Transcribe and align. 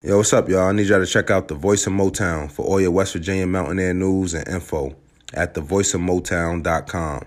Yo, 0.00 0.18
what's 0.18 0.32
up, 0.32 0.48
y'all? 0.48 0.68
I 0.68 0.70
need 0.70 0.86
y'all 0.86 1.00
to 1.00 1.06
check 1.06 1.28
out 1.28 1.48
the 1.48 1.56
Voice 1.56 1.84
of 1.88 1.92
Motown 1.92 2.48
for 2.48 2.64
all 2.64 2.80
your 2.80 2.92
West 2.92 3.14
Virginia 3.14 3.48
Mountaineer 3.48 3.92
news 3.92 4.32
and 4.32 4.46
info 4.46 4.94
at 5.34 5.54
thevoiceofmotown.com. 5.54 7.24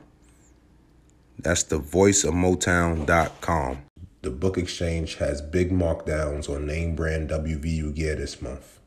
That's 1.37 1.65
thevoiceofmotown.com. 1.65 3.77
The 4.21 4.29
Book 4.29 4.57
Exchange 4.57 5.15
has 5.15 5.41
big 5.41 5.69
markdowns 5.69 6.49
on 6.49 6.65
name 6.65 6.95
brand 6.95 7.29
WVU 7.29 7.93
gear 7.93 8.15
this 8.15 8.41
month. 8.41 8.79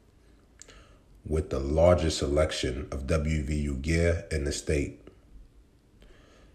With 1.27 1.51
the 1.51 1.61
largest 1.61 2.16
selection 2.16 2.89
of 2.91 3.07
WVU 3.07 3.82
gear 3.82 4.25
in 4.30 4.45
the 4.45 4.53
state. 4.53 5.07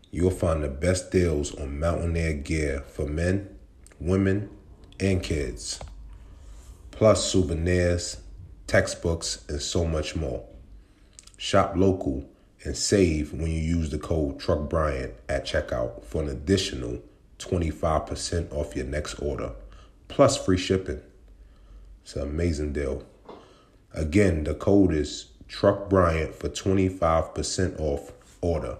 You'll 0.09 0.31
find 0.31 0.63
the 0.63 0.67
best 0.67 1.11
deals 1.11 1.53
on 1.53 1.79
Mountaineer 1.79 2.33
gear 2.33 2.83
for 2.87 3.05
men, 3.05 3.55
women, 3.99 4.49
and 4.99 5.21
kids 5.21 5.79
plus 6.99 7.31
souvenirs, 7.31 8.17
textbooks, 8.67 9.45
and 9.47 9.61
so 9.61 9.85
much 9.85 10.17
more. 10.17 10.43
Shop 11.37 11.71
local 11.77 12.25
and 12.65 12.75
save 12.75 13.31
when 13.31 13.49
you 13.49 13.61
use 13.61 13.89
the 13.89 13.97
code 13.97 14.37
TruckBryant 14.37 15.13
at 15.29 15.45
checkout 15.45 16.03
for 16.03 16.21
an 16.21 16.27
additional 16.27 17.01
25% 17.37 18.51
off 18.51 18.75
your 18.75 18.83
next 18.83 19.13
order, 19.21 19.53
plus 20.09 20.35
free 20.35 20.57
shipping. 20.57 20.99
It's 22.03 22.17
an 22.17 22.23
amazing 22.23 22.73
deal. 22.73 23.05
Again, 23.93 24.43
the 24.43 24.53
code 24.53 24.93
is 24.93 25.27
TruckBryant 25.47 26.33
for 26.33 26.49
25% 26.49 27.79
off 27.79 28.11
order 28.41 28.77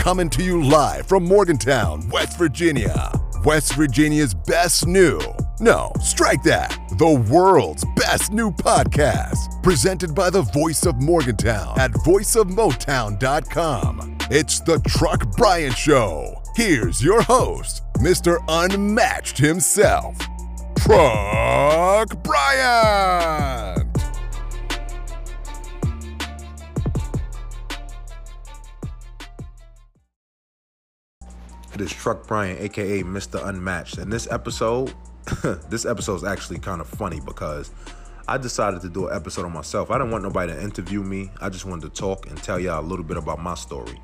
Coming 0.00 0.28
to 0.30 0.42
you 0.42 0.64
live 0.64 1.06
from 1.06 1.22
Morgantown, 1.22 2.08
West 2.08 2.36
Virginia. 2.36 3.12
West 3.44 3.74
Virginia's 3.74 4.34
best 4.34 4.88
new 4.88 5.20
no, 5.60 5.90
strike 6.02 6.42
that. 6.42 6.78
The 6.98 7.24
world's 7.30 7.84
best 7.94 8.32
new 8.32 8.50
podcast, 8.50 9.62
presented 9.62 10.14
by 10.14 10.30
the 10.30 10.40
voice 10.40 10.86
of 10.86 11.02
Morgantown 11.02 11.78
at 11.78 11.90
voiceofmotown.com. 11.90 14.16
It's 14.30 14.60
the 14.60 14.78
Truck 14.78 15.36
Bryant 15.36 15.76
Show. 15.76 16.42
Here's 16.54 17.04
your 17.04 17.20
host, 17.20 17.82
Mr. 17.96 18.42
Unmatched 18.48 19.36
himself, 19.36 20.16
Truck 20.78 22.22
Bryant. 22.22 23.94
It 31.74 31.82
is 31.82 31.92
Truck 31.92 32.26
Bryant, 32.26 32.58
aka 32.62 33.02
Mr. 33.02 33.46
Unmatched. 33.46 33.98
In 33.98 34.08
this 34.08 34.26
episode, 34.30 34.94
this 35.68 35.84
episode 35.84 36.16
is 36.16 36.24
actually 36.24 36.58
kind 36.58 36.80
of 36.80 36.88
funny 36.88 37.20
because 37.20 37.70
I 38.28 38.38
decided 38.38 38.80
to 38.82 38.88
do 38.88 39.08
an 39.08 39.16
episode 39.16 39.44
on 39.44 39.52
myself. 39.52 39.90
I 39.90 39.98
didn't 39.98 40.10
want 40.10 40.24
nobody 40.24 40.52
to 40.52 40.60
interview 40.60 41.02
me. 41.02 41.30
I 41.40 41.48
just 41.48 41.64
wanted 41.64 41.94
to 41.94 42.00
talk 42.00 42.26
and 42.26 42.36
tell 42.42 42.58
y'all 42.58 42.80
a 42.80 42.86
little 42.86 43.04
bit 43.04 43.16
about 43.16 43.40
my 43.40 43.54
story. 43.54 44.00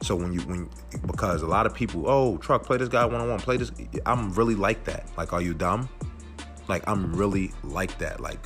So 0.00 0.14
when 0.14 0.32
you 0.32 0.40
when 0.42 0.70
because 1.06 1.42
a 1.42 1.46
lot 1.46 1.66
of 1.66 1.74
people, 1.74 2.08
oh, 2.08 2.36
truck, 2.38 2.64
play 2.64 2.76
this 2.76 2.88
guy 2.88 3.04
one 3.04 3.20
on 3.20 3.28
one, 3.28 3.40
play 3.40 3.56
this. 3.56 3.72
I'm 4.06 4.32
really 4.32 4.54
like 4.54 4.84
that. 4.84 5.08
Like, 5.16 5.32
are 5.32 5.42
you 5.42 5.54
dumb? 5.54 5.88
Like, 6.68 6.86
I'm 6.86 7.14
really 7.14 7.52
like 7.64 7.98
that. 7.98 8.20
Like, 8.20 8.38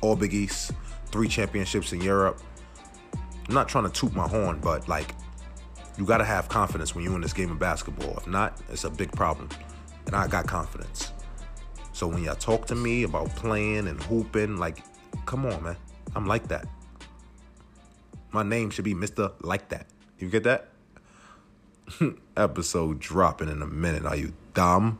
all 0.00 0.14
Big 0.14 0.32
East, 0.32 0.72
three 1.06 1.28
championships 1.28 1.92
in 1.92 2.00
Europe. 2.00 2.40
I'm 3.48 3.54
not 3.54 3.68
trying 3.68 3.84
to 3.84 3.90
toot 3.90 4.14
my 4.14 4.28
horn, 4.28 4.60
but 4.62 4.88
like, 4.88 5.14
you 5.98 6.06
gotta 6.06 6.24
have 6.24 6.48
confidence 6.48 6.94
when 6.94 7.04
you're 7.04 7.14
in 7.14 7.20
this 7.20 7.32
game 7.32 7.50
of 7.50 7.58
basketball. 7.58 8.16
If 8.16 8.26
not, 8.26 8.60
it's 8.70 8.84
a 8.84 8.90
big 8.90 9.10
problem. 9.12 9.48
And 10.06 10.14
I 10.14 10.28
got 10.28 10.46
confidence. 10.46 11.12
So 12.00 12.08
when 12.08 12.24
y'all 12.24 12.34
talk 12.34 12.66
to 12.68 12.74
me 12.74 13.02
about 13.02 13.28
playing 13.36 13.86
and 13.86 14.02
hooping, 14.02 14.56
like, 14.56 14.78
come 15.26 15.44
on, 15.44 15.62
man. 15.62 15.76
I'm 16.16 16.26
like 16.26 16.48
that. 16.48 16.64
My 18.30 18.42
name 18.42 18.70
should 18.70 18.86
be 18.86 18.94
Mr. 18.94 19.34
Like 19.42 19.68
That. 19.68 19.86
You 20.18 20.30
get 20.30 20.44
that? 20.44 20.70
Episode 22.38 23.00
dropping 23.00 23.50
in 23.50 23.60
a 23.60 23.66
minute. 23.66 24.06
Are 24.06 24.16
you 24.16 24.32
dumb? 24.54 24.98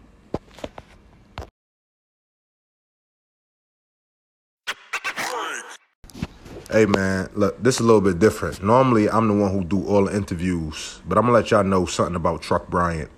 Hey 6.71 6.85
man, 6.85 7.31
look, 7.35 7.63
this 7.63 7.77
is 7.77 7.81
a 7.81 7.85
little 7.85 8.03
bit 8.03 8.19
different. 8.19 8.63
Normally, 8.63 9.09
I'm 9.09 9.27
the 9.27 9.35
one 9.35 9.51
who 9.51 9.65
do 9.65 9.87
all 9.87 10.05
the 10.05 10.15
interviews, 10.15 11.01
but 11.09 11.17
I'm 11.17 11.25
gonna 11.25 11.33
let 11.33 11.51
y'all 11.51 11.65
know 11.65 11.87
something 11.87 12.15
about 12.15 12.43
Truck 12.43 12.69
Bryant, 12.69 13.11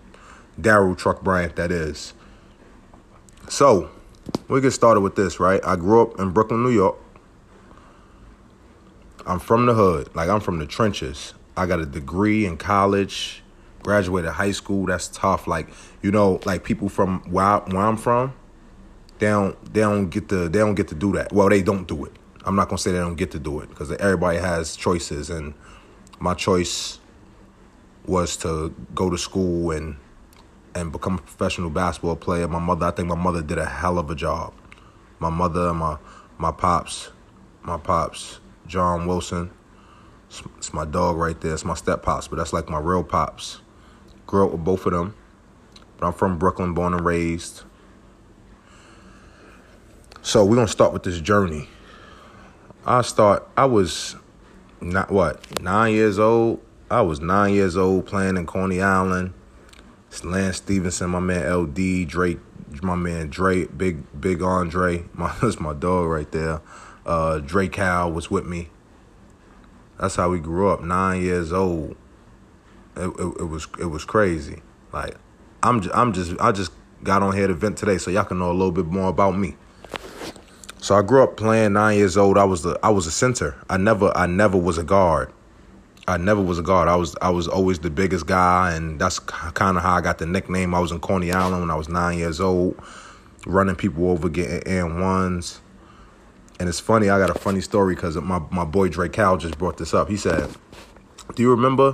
Daryl 0.60 0.96
Truck 0.96 1.22
Bryant, 1.22 1.56
that 1.56 1.72
is. 1.72 2.14
So, 3.52 3.90
we 4.48 4.62
get 4.62 4.70
started 4.70 5.02
with 5.02 5.14
this, 5.14 5.38
right? 5.38 5.60
I 5.62 5.76
grew 5.76 6.00
up 6.00 6.18
in 6.18 6.30
Brooklyn, 6.30 6.62
New 6.62 6.70
York. 6.70 6.96
I'm 9.26 9.40
from 9.40 9.66
the 9.66 9.74
hood. 9.74 10.08
Like, 10.14 10.30
I'm 10.30 10.40
from 10.40 10.58
the 10.58 10.64
trenches. 10.64 11.34
I 11.54 11.66
got 11.66 11.78
a 11.78 11.84
degree 11.84 12.46
in 12.46 12.56
college, 12.56 13.42
graduated 13.82 14.30
high 14.30 14.52
school. 14.52 14.86
That's 14.86 15.08
tough. 15.08 15.46
Like, 15.46 15.68
you 16.00 16.10
know, 16.10 16.40
like 16.46 16.64
people 16.64 16.88
from 16.88 17.30
where, 17.30 17.44
I, 17.44 17.58
where 17.58 17.82
I'm 17.82 17.98
from, 17.98 18.32
they 19.18 19.26
don't, 19.26 19.74
they 19.74 19.80
don't 19.80 20.08
get 20.08 20.30
to, 20.30 20.48
they 20.48 20.60
don't 20.60 20.74
get 20.74 20.88
to 20.88 20.94
do 20.94 21.12
that. 21.12 21.30
Well, 21.30 21.50
they 21.50 21.60
don't 21.60 21.86
do 21.86 22.06
it. 22.06 22.12
I'm 22.46 22.56
not 22.56 22.70
gonna 22.70 22.78
say 22.78 22.92
they 22.92 23.00
don't 23.00 23.16
get 23.16 23.32
to 23.32 23.38
do 23.38 23.60
it 23.60 23.68
because 23.68 23.92
everybody 23.92 24.38
has 24.38 24.76
choices, 24.76 25.28
and 25.28 25.52
my 26.18 26.32
choice 26.32 27.00
was 28.06 28.34
to 28.38 28.74
go 28.94 29.10
to 29.10 29.18
school 29.18 29.72
and 29.72 29.98
and 30.74 30.92
become 30.92 31.14
a 31.14 31.18
professional 31.18 31.70
basketball 31.70 32.16
player. 32.16 32.48
My 32.48 32.58
mother, 32.58 32.86
I 32.86 32.90
think 32.90 33.08
my 33.08 33.14
mother 33.14 33.42
did 33.42 33.58
a 33.58 33.66
hell 33.66 33.98
of 33.98 34.10
a 34.10 34.14
job. 34.14 34.52
My 35.18 35.30
mother, 35.30 35.72
my 35.72 35.98
my 36.38 36.50
pops, 36.50 37.10
my 37.62 37.76
pops, 37.76 38.40
John 38.66 39.06
Wilson. 39.06 39.50
It's, 40.28 40.42
it's 40.56 40.72
my 40.72 40.84
dog 40.84 41.16
right 41.16 41.38
there. 41.40 41.52
It's 41.52 41.64
my 41.64 41.74
step 41.74 42.02
pops, 42.02 42.28
but 42.28 42.36
that's 42.36 42.52
like 42.52 42.68
my 42.68 42.78
real 42.78 43.04
pops. 43.04 43.60
Grew 44.26 44.46
up 44.46 44.52
with 44.52 44.64
both 44.64 44.86
of 44.86 44.92
them. 44.92 45.14
But 45.98 46.06
I'm 46.06 46.12
from 46.12 46.38
Brooklyn, 46.38 46.74
born 46.74 46.94
and 46.94 47.04
raised. 47.04 47.62
So 50.22 50.44
we're 50.44 50.56
gonna 50.56 50.68
start 50.68 50.92
with 50.92 51.02
this 51.02 51.20
journey. 51.20 51.68
I 52.86 53.02
start. 53.02 53.46
I 53.56 53.66
was 53.66 54.16
not 54.80 55.10
what 55.10 55.60
nine 55.60 55.94
years 55.94 56.18
old. 56.18 56.60
I 56.90 57.02
was 57.02 57.20
nine 57.20 57.54
years 57.54 57.76
old 57.76 58.06
playing 58.06 58.36
in 58.36 58.46
Coney 58.46 58.80
Island 58.82 59.34
it's 60.12 60.24
Lance 60.24 60.58
Stephenson, 60.58 61.08
my 61.08 61.20
man 61.20 61.50
LD, 61.50 62.06
Drake, 62.06 62.38
my 62.82 62.94
man 62.94 63.30
Drake, 63.30 63.76
big 63.76 64.20
big 64.20 64.42
Andre, 64.42 65.06
my 65.14 65.34
that's 65.40 65.58
my 65.58 65.72
dog 65.72 66.06
right 66.06 66.30
there. 66.30 66.60
Uh, 67.06 67.38
Drake 67.38 67.72
Cal 67.72 68.12
was 68.12 68.30
with 68.30 68.44
me. 68.44 68.68
That's 69.98 70.16
how 70.16 70.28
we 70.28 70.38
grew 70.38 70.68
up. 70.68 70.82
Nine 70.82 71.22
years 71.22 71.50
old. 71.50 71.96
It, 72.94 73.08
it, 73.08 73.40
it 73.40 73.48
was 73.48 73.66
it 73.80 73.86
was 73.86 74.04
crazy. 74.04 74.62
Like 74.92 75.16
I'm 75.62 75.80
just, 75.80 75.96
I'm 75.96 76.12
just 76.12 76.38
I 76.38 76.52
just 76.52 76.72
got 77.02 77.22
on 77.22 77.34
here 77.34 77.46
to 77.46 77.54
vent 77.54 77.78
today 77.78 77.96
so 77.96 78.10
y'all 78.10 78.24
can 78.24 78.38
know 78.38 78.50
a 78.50 78.52
little 78.52 78.70
bit 78.70 78.86
more 78.86 79.08
about 79.08 79.38
me. 79.38 79.56
So 80.78 80.94
I 80.94 81.00
grew 81.00 81.22
up 81.22 81.38
playing 81.38 81.72
nine 81.72 81.96
years 81.96 82.18
old. 82.18 82.36
I 82.36 82.44
was 82.44 82.62
the 82.62 82.78
I 82.82 82.90
was 82.90 83.06
a 83.06 83.10
center. 83.10 83.56
I 83.70 83.78
never 83.78 84.14
I 84.14 84.26
never 84.26 84.58
was 84.58 84.76
a 84.76 84.84
guard. 84.84 85.32
I 86.08 86.16
never 86.16 86.40
was 86.40 86.58
a 86.58 86.62
guard. 86.62 86.88
I 86.88 86.96
was 86.96 87.14
I 87.22 87.30
was 87.30 87.46
always 87.46 87.78
the 87.78 87.90
biggest 87.90 88.26
guy, 88.26 88.72
and 88.74 89.00
that's 89.00 89.18
kind 89.20 89.76
of 89.76 89.84
how 89.84 89.94
I 89.94 90.00
got 90.00 90.18
the 90.18 90.26
nickname. 90.26 90.74
I 90.74 90.80
was 90.80 90.90
in 90.90 91.00
Coney 91.00 91.30
Island 91.30 91.60
when 91.60 91.70
I 91.70 91.76
was 91.76 91.88
nine 91.88 92.18
years 92.18 92.40
old, 92.40 92.76
running 93.46 93.76
people 93.76 94.10
over, 94.10 94.28
getting 94.28 94.66
and 94.66 95.00
ones. 95.00 95.60
And 96.58 96.68
it's 96.68 96.80
funny. 96.80 97.08
I 97.08 97.18
got 97.18 97.30
a 97.30 97.38
funny 97.38 97.60
story 97.60 97.94
because 97.94 98.16
my 98.16 98.40
my 98.50 98.64
boy 98.64 98.88
Drake 98.88 99.12
Cal 99.12 99.36
just 99.36 99.58
brought 99.58 99.76
this 99.76 99.94
up. 99.94 100.08
He 100.08 100.16
said, 100.16 100.50
"Do 101.36 101.42
you 101.42 101.50
remember 101.50 101.92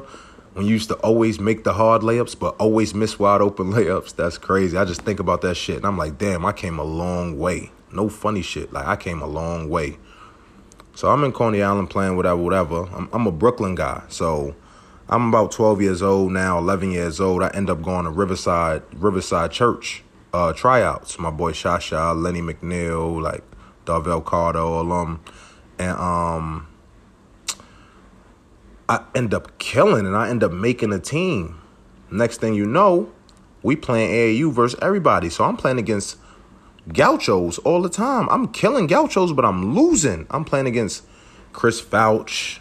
when 0.55 0.65
you 0.65 0.73
used 0.73 0.89
to 0.89 0.95
always 0.97 1.39
make 1.39 1.65
the 1.65 1.75
hard 1.75 2.01
layups, 2.01 2.39
but 2.39 2.57
always 2.57 2.95
miss 2.95 3.19
wide 3.19 3.43
open 3.43 3.73
layups? 3.73 4.17
That's 4.17 4.39
crazy. 4.39 4.79
I 4.79 4.87
just 4.87 5.03
think 5.03 5.21
about 5.21 5.43
that 5.43 5.57
shit, 5.57 5.77
and 5.77 5.87
I'm 5.87 5.99
like, 5.99 6.17
damn, 6.17 6.47
I 6.47 6.53
came 6.53 6.79
a 6.79 6.85
long 6.85 7.39
way. 7.39 7.73
No 7.93 8.09
funny 8.09 8.43
shit. 8.43 8.73
Like 8.73 8.87
I 8.87 8.97
came 8.97 9.21
a 9.21 9.27
long 9.27 9.69
way." 9.69 9.99
So 10.99 11.09
I'm 11.13 11.23
in 11.23 11.31
Coney 11.31 11.63
Island 11.63 11.91
playing 11.91 12.17
whatever, 12.17 12.43
whatever. 12.43 12.89
I'm, 12.93 13.09
I'm 13.13 13.29
a 13.29 13.31
Brooklyn 13.31 13.77
guy. 13.77 14.03
So 14.09 14.57
I'm 15.09 15.29
about 15.29 15.53
12 15.53 15.81
years 15.81 16.03
old 16.03 16.33
now, 16.33 16.59
11 16.59 16.91
years 16.91 17.21
old. 17.21 17.41
I 17.41 17.51
end 17.51 17.71
up 17.71 17.83
going 17.83 18.03
to 18.03 18.11
Riverside, 18.11 18.83
Riverside 18.97 19.53
Church 19.53 20.03
uh, 20.33 20.53
tryouts. 20.53 21.17
My 21.21 21.31
boy 21.31 21.53
Shasha, 21.53 22.21
Lenny 22.21 22.41
McNeil, 22.41 23.23
like 23.23 23.45
Darvell 23.87 24.25
Carter, 24.25 24.59
all. 24.59 25.21
And 25.79 25.97
um, 26.01 26.67
I 28.89 29.05
end 29.15 29.33
up 29.33 29.57
killing 29.61 30.05
and 30.05 30.17
I 30.17 30.29
end 30.29 30.43
up 30.43 30.51
making 30.51 30.93
a 30.93 30.99
team. 30.99 31.61
Next 32.11 32.41
thing 32.41 32.55
you 32.55 32.67
know, 32.67 33.13
we 33.63 33.77
playing 33.77 34.11
AAU 34.11 34.53
versus 34.53 34.77
everybody. 34.83 35.31
So 35.31 35.45
I'm 35.45 35.57
playing 35.57 35.79
against 35.79 36.17
gauchos 36.93 37.59
all 37.59 37.83
the 37.83 37.89
time. 37.89 38.29
I'm 38.31 38.49
killing 38.49 38.87
gauchos, 38.87 39.33
but 39.33 39.45
I'm 39.45 39.75
losing. 39.75 40.27
I'm 40.31 40.45
playing 40.45 40.67
against 40.67 41.05
Chris 41.53 41.81
Fouch. 41.81 42.61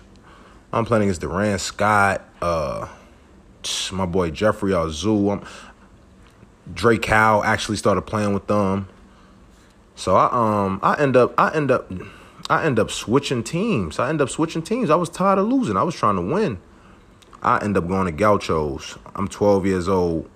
I'm 0.71 0.85
playing 0.85 1.03
against 1.03 1.21
Durand 1.21 1.61
Scott. 1.61 2.23
Uh, 2.41 2.87
my 3.91 4.05
boy 4.05 4.31
Jeffrey 4.31 4.73
Azul. 4.73 5.31
I'm, 5.31 5.45
Drake 6.73 7.05
Howe 7.05 7.43
actually 7.43 7.77
started 7.77 8.01
playing 8.01 8.33
with 8.33 8.47
them. 8.47 8.89
So 9.95 10.15
I 10.15 10.29
um 10.31 10.79
I 10.83 10.99
end 10.99 11.15
up 11.15 11.33
I 11.37 11.53
end 11.55 11.71
up 11.71 11.91
I 12.49 12.65
end 12.65 12.77
up 12.77 12.91
switching 12.91 13.43
teams. 13.43 13.99
I 13.99 14.09
end 14.09 14.21
up 14.21 14.29
switching 14.29 14.61
teams. 14.61 14.89
I 14.89 14.95
was 14.95 15.09
tired 15.09 15.39
of 15.39 15.47
losing. 15.47 15.77
I 15.77 15.83
was 15.83 15.95
trying 15.95 16.15
to 16.17 16.21
win. 16.21 16.59
I 17.41 17.63
end 17.63 17.77
up 17.77 17.87
going 17.87 18.05
to 18.05 18.11
Gauchos. 18.11 18.97
I'm 19.15 19.27
12 19.27 19.65
years 19.65 19.87
old 19.87 20.29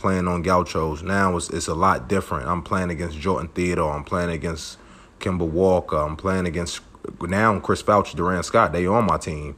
playing 0.00 0.26
on 0.26 0.42
Gauchos. 0.42 1.02
Now 1.02 1.36
it's, 1.36 1.50
it's 1.50 1.68
a 1.68 1.74
lot 1.74 2.08
different. 2.08 2.48
I'm 2.48 2.62
playing 2.62 2.90
against 2.90 3.18
Jordan 3.18 3.48
Theodore. 3.48 3.92
I'm 3.92 4.04
playing 4.04 4.30
against 4.30 4.78
Kemba 5.20 5.48
Walker. 5.48 5.96
I'm 5.96 6.16
playing 6.16 6.46
against 6.46 6.80
now 7.20 7.58
Chris 7.60 7.82
Fouch, 7.82 8.14
Durand 8.14 8.44
Scott. 8.44 8.72
They 8.72 8.86
on 8.86 9.04
my 9.04 9.18
team. 9.18 9.56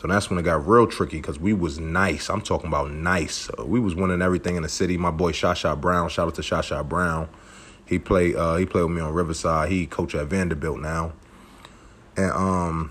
So 0.00 0.08
that's 0.08 0.30
when 0.30 0.38
it 0.38 0.42
got 0.42 0.66
real 0.66 0.86
tricky 0.86 1.18
because 1.18 1.38
we 1.38 1.52
was 1.52 1.78
nice. 1.78 2.30
I'm 2.30 2.40
talking 2.40 2.68
about 2.68 2.90
nice. 2.90 3.50
We 3.58 3.78
was 3.78 3.94
winning 3.94 4.22
everything 4.22 4.56
in 4.56 4.62
the 4.62 4.68
city. 4.68 4.96
My 4.96 5.10
boy 5.10 5.32
Shot 5.32 5.80
Brown. 5.80 6.08
Shout 6.08 6.26
out 6.26 6.34
to 6.36 6.42
Shot 6.42 6.88
Brown. 6.88 7.28
He 7.86 7.98
played 7.98 8.34
uh, 8.34 8.56
he 8.56 8.66
played 8.66 8.84
with 8.84 8.92
me 8.92 9.00
on 9.00 9.12
Riverside. 9.12 9.70
He 9.70 9.86
coach 9.86 10.14
at 10.14 10.26
Vanderbilt 10.26 10.80
now. 10.80 11.12
And 12.16 12.30
um 12.32 12.90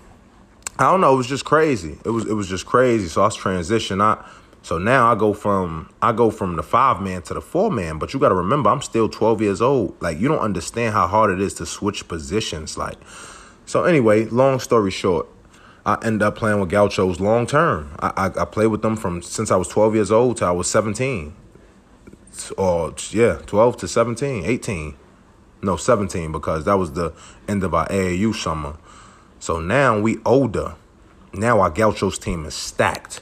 I 0.78 0.84
don't 0.84 1.00
know, 1.00 1.12
it 1.12 1.16
was 1.16 1.26
just 1.26 1.44
crazy. 1.44 1.98
It 2.04 2.10
was 2.10 2.26
it 2.26 2.32
was 2.32 2.48
just 2.48 2.64
crazy. 2.64 3.08
So 3.08 3.22
I 3.22 3.26
was 3.26 3.34
transition. 3.34 4.00
I 4.00 4.24
so 4.62 4.78
now 4.78 5.10
I 5.10 5.14
go 5.14 5.32
from 5.32 5.90
I 6.02 6.12
go 6.12 6.30
from 6.30 6.56
the 6.56 6.62
five 6.62 7.00
man 7.00 7.22
to 7.22 7.34
the 7.34 7.40
four 7.40 7.70
man, 7.70 7.98
but 7.98 8.12
you 8.12 8.20
got 8.20 8.28
to 8.28 8.34
remember 8.34 8.70
I'm 8.70 8.82
still 8.82 9.08
12 9.08 9.42
years 9.42 9.62
old. 9.62 10.00
Like 10.00 10.18
you 10.18 10.28
don't 10.28 10.40
understand 10.40 10.94
how 10.94 11.06
hard 11.06 11.30
it 11.30 11.40
is 11.40 11.54
to 11.54 11.66
switch 11.66 12.06
positions. 12.08 12.76
Like 12.76 12.98
so 13.66 13.84
anyway, 13.84 14.26
long 14.26 14.60
story 14.60 14.90
short, 14.90 15.26
I 15.86 15.98
end 16.02 16.22
up 16.22 16.36
playing 16.36 16.60
with 16.60 16.70
Gauchos 16.70 17.20
long 17.20 17.46
term. 17.46 17.94
I, 18.00 18.12
I, 18.16 18.42
I 18.42 18.44
played 18.44 18.66
with 18.66 18.82
them 18.82 18.96
from 18.96 19.22
since 19.22 19.50
I 19.50 19.56
was 19.56 19.68
12 19.68 19.94
years 19.94 20.12
old 20.12 20.36
till 20.36 20.48
I 20.48 20.52
was 20.52 20.70
17. 20.70 21.34
Or 22.56 22.94
yeah, 23.10 23.38
12 23.46 23.76
to 23.78 23.88
17, 23.88 24.44
18. 24.44 24.96
No, 25.62 25.76
17 25.76 26.32
because 26.32 26.64
that 26.64 26.74
was 26.74 26.92
the 26.92 27.12
end 27.48 27.64
of 27.64 27.74
our 27.74 27.88
AAU 27.88 28.34
summer. 28.34 28.76
So 29.38 29.58
now 29.58 29.98
we 29.98 30.18
older. 30.24 30.74
Now 31.32 31.60
our 31.60 31.70
Gauchos 31.70 32.18
team 32.18 32.44
is 32.44 32.54
stacked. 32.54 33.20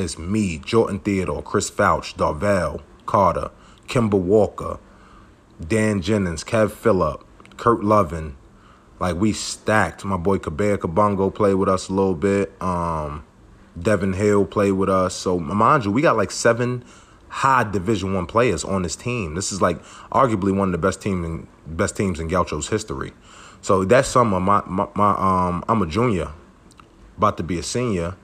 It's 0.00 0.18
me, 0.18 0.58
Jordan 0.58 0.98
Theodore, 1.00 1.42
Chris 1.42 1.70
Fouch, 1.70 2.14
Darvell, 2.14 2.82
Carter, 3.06 3.50
Kemba 3.86 4.18
Walker, 4.18 4.78
Dan 5.64 6.00
Jennings, 6.00 6.42
Kev 6.42 6.72
Phillip, 6.72 7.24
Kurt 7.56 7.84
Lovin, 7.84 8.36
like 8.98 9.16
we 9.16 9.32
stacked. 9.32 10.04
My 10.04 10.16
boy 10.16 10.38
Kabea 10.38 10.78
Kabongo 10.78 11.34
played 11.34 11.54
with 11.54 11.68
us 11.68 11.88
a 11.88 11.92
little 11.92 12.14
bit. 12.14 12.52
Um, 12.62 13.24
Devin 13.80 14.14
Hill 14.14 14.44
played 14.46 14.72
with 14.72 14.88
us. 14.88 15.14
So 15.14 15.38
mind 15.38 15.84
you, 15.84 15.90
we 15.90 16.02
got 16.02 16.16
like 16.16 16.30
seven 16.30 16.84
high 17.28 17.64
Division 17.64 18.14
One 18.14 18.26
players 18.26 18.64
on 18.64 18.82
this 18.82 18.96
team. 18.96 19.34
This 19.34 19.52
is 19.52 19.62
like 19.62 19.82
arguably 20.10 20.56
one 20.56 20.68
of 20.68 20.72
the 20.72 20.78
best 20.78 21.00
team 21.00 21.24
in, 21.24 21.46
best 21.66 21.96
teams 21.96 22.20
in 22.20 22.28
Gaucho's 22.28 22.68
history. 22.68 23.12
So 23.62 23.84
that 23.84 24.06
summer, 24.06 24.40
my, 24.40 24.62
my 24.66 24.88
my 24.94 25.10
um, 25.12 25.64
I'm 25.68 25.82
a 25.82 25.86
junior, 25.86 26.32
about 27.16 27.36
to 27.38 27.42
be 27.42 27.58
a 27.58 27.62
senior. 27.62 28.16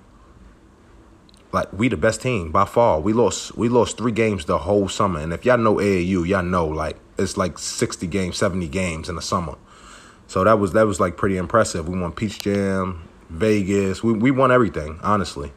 Like 1.56 1.72
we 1.72 1.88
the 1.88 1.96
best 1.96 2.20
team 2.20 2.52
by 2.52 2.66
far. 2.66 3.00
We 3.00 3.14
lost 3.14 3.56
we 3.56 3.70
lost 3.70 3.96
three 3.96 4.12
games 4.12 4.44
the 4.44 4.58
whole 4.58 4.90
summer, 4.90 5.20
and 5.20 5.32
if 5.32 5.46
y'all 5.46 5.56
know 5.56 5.76
AAU, 5.76 6.28
y'all 6.28 6.42
know 6.42 6.66
like 6.66 6.98
it's 7.16 7.38
like 7.38 7.58
60 7.58 8.06
games, 8.08 8.36
70 8.36 8.68
games 8.68 9.08
in 9.08 9.16
the 9.16 9.22
summer. 9.22 9.54
So 10.26 10.44
that 10.44 10.58
was 10.58 10.74
that 10.74 10.86
was 10.86 11.00
like 11.00 11.16
pretty 11.16 11.38
impressive. 11.38 11.88
We 11.88 11.98
won 11.98 12.12
Peach 12.12 12.40
Jam, 12.40 13.08
Vegas. 13.30 14.02
We 14.02 14.12
we 14.12 14.30
won 14.30 14.52
everything, 14.52 15.00
honestly. 15.02 15.50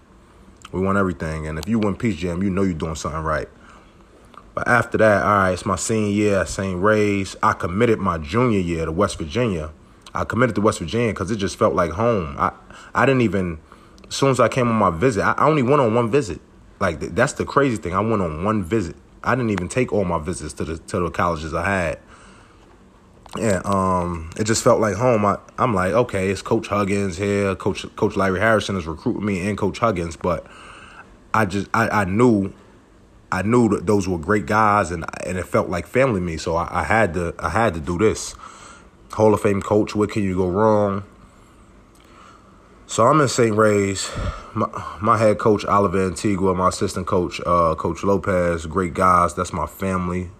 We 0.71 0.79
won 0.79 0.95
everything. 0.95 1.47
And 1.47 1.59
if 1.59 1.67
you 1.67 1.79
win 1.79 1.97
Peach 1.97 2.15
Jam, 2.19 2.41
you 2.43 2.49
know 2.49 2.63
you're 2.63 2.75
doing 2.75 2.95
something 2.95 3.21
right. 3.21 3.49
But 4.55 4.69
after 4.69 4.97
that, 4.99 5.23
all 5.23 5.29
right, 5.29 5.51
it's 5.51 5.65
my 5.65 5.75
senior 5.75 6.11
year 6.11 6.45
St. 6.45 6.81
Ray's. 6.81 7.35
I 7.43 7.51
committed 7.51 7.99
my 7.99 8.19
junior 8.19 8.59
year 8.59 8.85
to 8.85 8.91
West 8.93 9.17
Virginia. 9.17 9.71
I 10.13 10.23
committed 10.23 10.55
to 10.55 10.61
West 10.61 10.79
Virginia 10.79 11.11
because 11.11 11.29
it 11.29 11.35
just 11.35 11.57
felt 11.57 11.75
like 11.75 11.91
home. 11.91 12.37
I 12.39 12.53
I 12.95 13.05
didn't 13.05 13.23
even 13.23 13.59
as 14.09 14.15
soon 14.15 14.31
as 14.31 14.39
I 14.39 14.50
came 14.50 14.67
on 14.67 14.75
my 14.75 14.89
visit, 14.91 15.23
I 15.23 15.47
only 15.47 15.63
went 15.63 15.81
on 15.81 15.94
one 15.94 16.11
visit. 16.11 16.41
Like 16.79 17.00
that's 17.00 17.33
the 17.33 17.45
crazy 17.45 17.77
thing. 17.77 17.94
I 17.94 18.01
went 18.01 18.21
on 18.21 18.44
one 18.44 18.63
visit. 18.63 18.95
I 19.23 19.35
didn't 19.35 19.51
even 19.51 19.69
take 19.69 19.94
all 19.94 20.06
my 20.06 20.19
visits 20.19 20.53
to 20.56 20.65
the 20.65 20.77
to 20.77 21.00
the 21.00 21.11
colleges 21.11 21.53
I 21.53 21.65
had 21.69 22.00
Yeah, 23.38 23.61
um, 23.65 24.31
it 24.38 24.45
just 24.45 24.63
felt 24.63 24.81
like 24.81 24.95
home. 24.95 25.25
I, 25.25 25.38
I'm 25.57 25.73
like, 25.73 25.94
okay, 25.94 26.29
it's 26.29 26.41
Coach 26.41 26.67
Huggins 26.67 27.17
here. 27.17 27.56
Coach 27.56 27.85
Coach 27.95 28.15
Larry 28.15 28.39
Harrison 28.39 28.77
is 28.77 28.88
recruiting 28.88 29.25
me 29.25 29.47
and 29.47 29.57
Coach 29.57 29.79
Huggins, 29.79 30.15
but 30.17 30.47
I 31.33 31.45
just 31.45 31.67
I, 31.73 31.89
I 31.89 32.06
knew 32.06 32.53
I 33.31 33.44
knew 33.44 33.69
that 33.69 33.85
those 33.88 34.07
were 34.07 34.17
great 34.17 34.45
guys, 34.47 34.91
and 34.91 35.06
and 35.25 35.38
it 35.38 35.45
felt 35.45 35.69
like 35.69 35.88
family 35.88 36.19
to 36.19 36.25
me. 36.25 36.38
So 36.38 36.56
I, 36.56 36.81
I 36.81 36.83
had 36.83 37.13
to 37.15 37.35
I 37.39 37.50
had 37.50 37.73
to 37.75 37.79
do 37.79 37.97
this. 37.97 38.35
Hall 39.13 39.33
of 39.33 39.41
Fame 39.41 39.61
coach, 39.61 39.95
what 39.95 40.11
can 40.11 40.23
you 40.23 40.35
go 40.35 40.50
wrong? 40.50 41.03
So 42.89 43.06
I'm 43.06 43.21
in 43.21 43.27
St. 43.27 43.56
Ray's. 43.56 44.09
My, 44.56 44.68
my 45.00 45.19
head 45.19 45.38
coach 45.38 45.63
Oliver 45.63 46.07
Antigua, 46.07 46.56
my 46.56 46.69
assistant 46.69 47.06
coach 47.06 47.39
uh, 47.45 47.75
Coach 47.75 48.03
Lopez, 48.03 48.65
great 48.65 48.95
guys. 48.95 49.36
That's 49.36 49.53
my 49.53 49.68
family. 49.68 50.31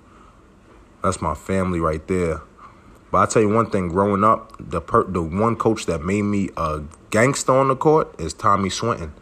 That's 1.04 1.22
my 1.22 1.36
family 1.36 1.80
right 1.80 2.06
there. 2.08 2.42
But 3.12 3.18
I 3.20 3.26
tell 3.28 3.44
you 3.44 3.50
one 3.50 3.70
thing: 3.70 3.90
growing 3.90 4.24
up, 4.24 4.56
the 4.60 4.82
per- 4.82 5.04
the 5.04 5.22
one 5.22 5.58
coach 5.58 5.86
that 5.86 6.02
made 6.02 6.24
me 6.24 6.50
a 6.58 6.82
gangster 7.12 7.52
on 7.52 7.68
the 7.68 7.76
court 7.76 8.20
is 8.20 8.34
Tommy 8.34 8.72
Swinton. 8.72 9.14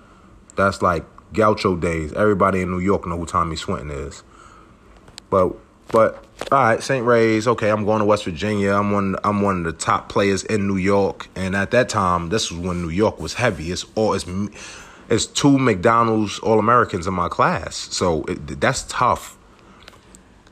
That's 0.56 0.82
like 0.82 1.04
Gaucho 1.34 1.76
days. 1.76 2.14
Everybody 2.14 2.62
in 2.62 2.72
New 2.72 2.80
York 2.80 3.06
know 3.06 3.18
who 3.18 3.26
Tommy 3.26 3.58
Swinton 3.58 3.92
is. 3.92 4.24
But 5.30 5.54
but 5.92 6.24
all 6.52 6.60
right, 6.60 6.84
St. 6.84 7.06
Ray's. 7.06 7.48
Okay, 7.48 7.70
I'm 7.70 7.86
going 7.86 8.00
to 8.00 8.06
West 8.06 8.26
Virginia. 8.26 8.74
I'm 8.74 8.92
one. 8.92 9.16
I'm 9.24 9.42
one 9.42 9.60
of 9.60 9.64
the 9.64 9.74
top 9.74 10.10
players 10.10 10.44
in 10.44 10.68
New 10.68 10.78
York. 10.78 11.28
And 11.36 11.56
at 11.56 11.72
that 11.72 11.90
time, 11.90 12.30
this 12.30 12.52
was 12.52 12.60
when 12.60 12.82
New 12.82 12.90
York 12.90 13.20
was 13.20 13.34
heavy. 13.34 13.72
It's 13.72 13.86
all 13.96 14.14
it's 14.14 14.26
it's 15.10 15.26
two 15.26 15.58
McDonald's 15.58 16.40
All 16.40 16.60
Americans 16.60 17.08
in 17.08 17.14
my 17.14 17.30
class. 17.30 17.76
So 17.76 18.24
it, 18.26 18.60
that's 18.60 18.84
tough. 18.84 19.38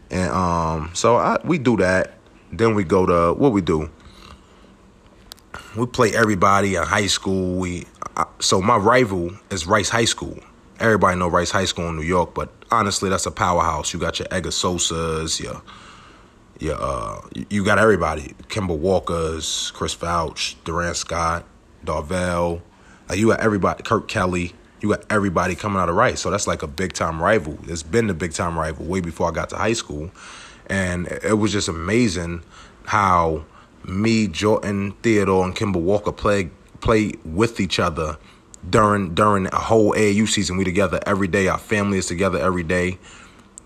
And 0.10 0.32
um, 0.32 0.92
so 0.94 1.18
I, 1.18 1.38
we 1.44 1.58
do 1.58 1.78
that. 1.78 2.14
Then 2.52 2.76
we 2.76 2.84
go 2.84 3.06
to 3.06 3.38
what 3.38 3.52
we 3.52 3.62
do. 3.62 3.90
We 5.78 5.86
play 5.86 6.16
everybody 6.16 6.76
in 6.76 6.84
high 6.84 7.08
school. 7.08 7.58
We 7.58 7.86
so 8.40 8.62
my 8.62 8.78
rival 8.78 9.32
is 9.50 9.68
Rice 9.68 9.90
High 9.90 10.06
School. 10.06 10.40
Everybody 10.80 11.18
know 11.20 11.28
Rice 11.28 11.52
High 11.52 11.66
School 11.66 11.90
in 11.90 11.98
New 11.98 12.04
York, 12.04 12.34
but 12.34 12.50
honestly, 12.72 13.10
that's 13.10 13.26
a 13.26 13.32
powerhouse. 13.32 13.94
You 13.94 14.00
got 14.00 14.20
your 14.20 14.28
Edgar 14.32 14.50
Sosas, 14.50 15.42
your 15.42 15.62
your 16.60 16.78
uh, 16.80 17.22
you 17.50 17.64
got 17.64 17.80
everybody. 17.80 18.36
Kemba 18.48 18.78
Walker's, 18.78 19.72
Chris 19.76 19.96
Fouch, 19.96 20.56
Durand 20.64 20.96
Scott, 20.96 21.46
Darvell. 21.86 22.62
Like 23.10 23.20
you 23.20 23.30
got 23.30 23.40
everybody. 23.40 23.84
Kirk 23.84 24.08
Kelly. 24.08 24.54
You 24.82 24.90
got 24.90 25.06
everybody 25.10 25.56
coming 25.56 25.80
out 25.80 25.90
of 25.90 25.96
Rice. 25.96 26.20
So 26.20 26.30
that's 26.30 26.48
like 26.48 26.62
a 26.62 26.68
big 26.68 26.94
time 26.94 27.22
rival. 27.22 27.58
It's 27.64 27.82
been 27.82 28.08
the 28.08 28.14
big 28.14 28.34
time 28.34 28.58
rival 28.58 28.86
way 28.86 29.00
before 29.00 29.30
I 29.30 29.32
got 29.32 29.50
to 29.50 29.56
high 29.56 29.74
school. 29.74 30.12
And 30.68 31.08
it 31.08 31.38
was 31.38 31.52
just 31.52 31.68
amazing 31.68 32.44
how 32.86 33.46
me, 33.84 34.28
Jordan 34.28 34.92
Theodore, 35.02 35.46
and 35.46 35.56
Kemba 35.56 35.82
Walker 35.82 36.12
play 36.12 36.50
play 36.82 37.14
with 37.24 37.60
each 37.60 37.80
other 37.80 38.18
during 38.70 39.14
during 39.14 39.48
a 39.48 39.60
whole 39.60 39.94
AAU 39.94 40.28
season. 40.28 40.58
We 40.58 40.64
together 40.64 41.00
every 41.06 41.28
day. 41.28 41.48
Our 41.48 41.58
family 41.58 41.98
is 41.98 42.06
together 42.06 42.40
every 42.40 42.64
day. 42.64 42.98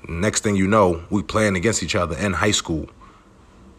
Next 0.08 0.44
thing 0.44 0.56
you 0.56 0.68
know, 0.68 1.03
we 1.10 1.22
playing 1.22 1.56
against 1.56 1.84
each 1.84 1.96
other 1.96 2.18
in 2.18 2.34
high 2.34 2.51
school. 2.51 2.89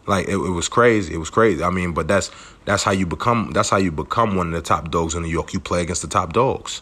Like 0.07 0.27
it, 0.27 0.35
it 0.35 0.51
was 0.51 0.67
crazy. 0.67 1.13
It 1.13 1.17
was 1.17 1.29
crazy. 1.29 1.63
I 1.63 1.69
mean, 1.69 1.93
but 1.93 2.07
that's 2.07 2.31
that's 2.65 2.83
how 2.83 2.91
you 2.91 3.05
become. 3.05 3.51
That's 3.53 3.69
how 3.69 3.77
you 3.77 3.91
become 3.91 4.35
one 4.35 4.47
of 4.47 4.53
the 4.53 4.61
top 4.61 4.91
dogs 4.91 5.15
in 5.15 5.23
New 5.23 5.29
York. 5.29 5.53
You 5.53 5.59
play 5.59 5.81
against 5.81 6.01
the 6.01 6.07
top 6.07 6.33
dogs. 6.33 6.81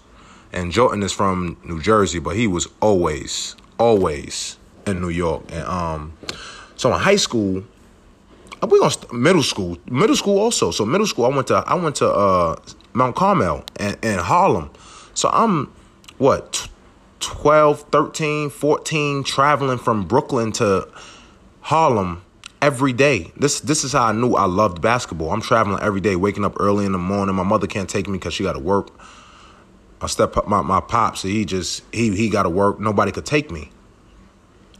And 0.51 0.71
Jordan 0.71 1.03
is 1.03 1.13
from 1.13 1.57
New 1.63 1.81
Jersey, 1.81 2.17
but 2.19 2.35
he 2.35 2.47
was 2.47 2.67
always, 2.81 3.55
always 3.77 4.57
in 4.87 4.99
New 4.99 5.09
York. 5.09 5.43
And 5.51 5.63
um, 5.65 6.13
so 6.75 6.91
in 6.91 6.99
high 6.99 7.17
school, 7.17 7.63
we 8.67 8.79
gonna 8.79 8.91
st- 8.91 9.13
middle 9.13 9.43
school, 9.43 9.77
middle 9.89 10.15
school 10.15 10.39
also. 10.39 10.71
So 10.71 10.85
middle 10.85 11.05
school, 11.07 11.25
I 11.25 11.29
went 11.29 11.47
to 11.47 11.55
I 11.55 11.75
went 11.75 11.95
to 11.97 12.09
uh, 12.09 12.55
Mount 12.93 13.15
Carmel 13.15 13.63
and, 13.77 13.97
and 14.03 14.21
Harlem. 14.21 14.71
So 15.13 15.29
I'm 15.31 15.73
what 16.17 16.53
t- 16.53 16.69
12, 17.19 17.81
13, 17.91 18.49
14 18.49 19.23
traveling 19.23 19.77
from 19.77 20.05
Brooklyn 20.05 20.51
to 20.53 20.87
Harlem 21.61 22.23
every 22.61 22.93
day. 22.93 23.31
This 23.37 23.59
this 23.59 23.83
is 23.83 23.93
how 23.93 24.05
I 24.05 24.11
knew 24.11 24.35
I 24.35 24.45
loved 24.45 24.81
basketball. 24.81 25.31
I'm 25.31 25.41
traveling 25.41 25.81
every 25.81 26.01
day, 26.01 26.15
waking 26.15 26.45
up 26.45 26.55
early 26.59 26.85
in 26.85 26.91
the 26.91 26.97
morning. 26.97 27.35
My 27.35 27.43
mother 27.43 27.67
can't 27.67 27.89
take 27.89 28.07
me 28.07 28.17
because 28.17 28.33
she 28.33 28.43
got 28.43 28.53
to 28.53 28.59
work. 28.59 28.89
I 30.01 30.07
step 30.07 30.37
up 30.37 30.47
my 30.47 30.61
my 30.61 30.79
pops. 30.79 31.23
He 31.23 31.45
just 31.45 31.83
he 31.93 32.15
he 32.15 32.29
got 32.29 32.43
to 32.43 32.49
work. 32.49 32.79
Nobody 32.79 33.11
could 33.11 33.25
take 33.25 33.51
me. 33.51 33.71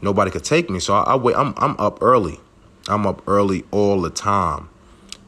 Nobody 0.02 0.30
could 0.30 0.44
take 0.44 0.70
me. 0.70 0.80
So 0.80 0.94
I, 0.94 1.12
I 1.12 1.16
wait. 1.16 1.36
I'm 1.36 1.54
I'm 1.56 1.76
up 1.78 2.02
early. 2.02 2.40
I'm 2.88 3.06
up 3.06 3.22
early 3.26 3.64
all 3.70 4.00
the 4.00 4.10
time, 4.10 4.68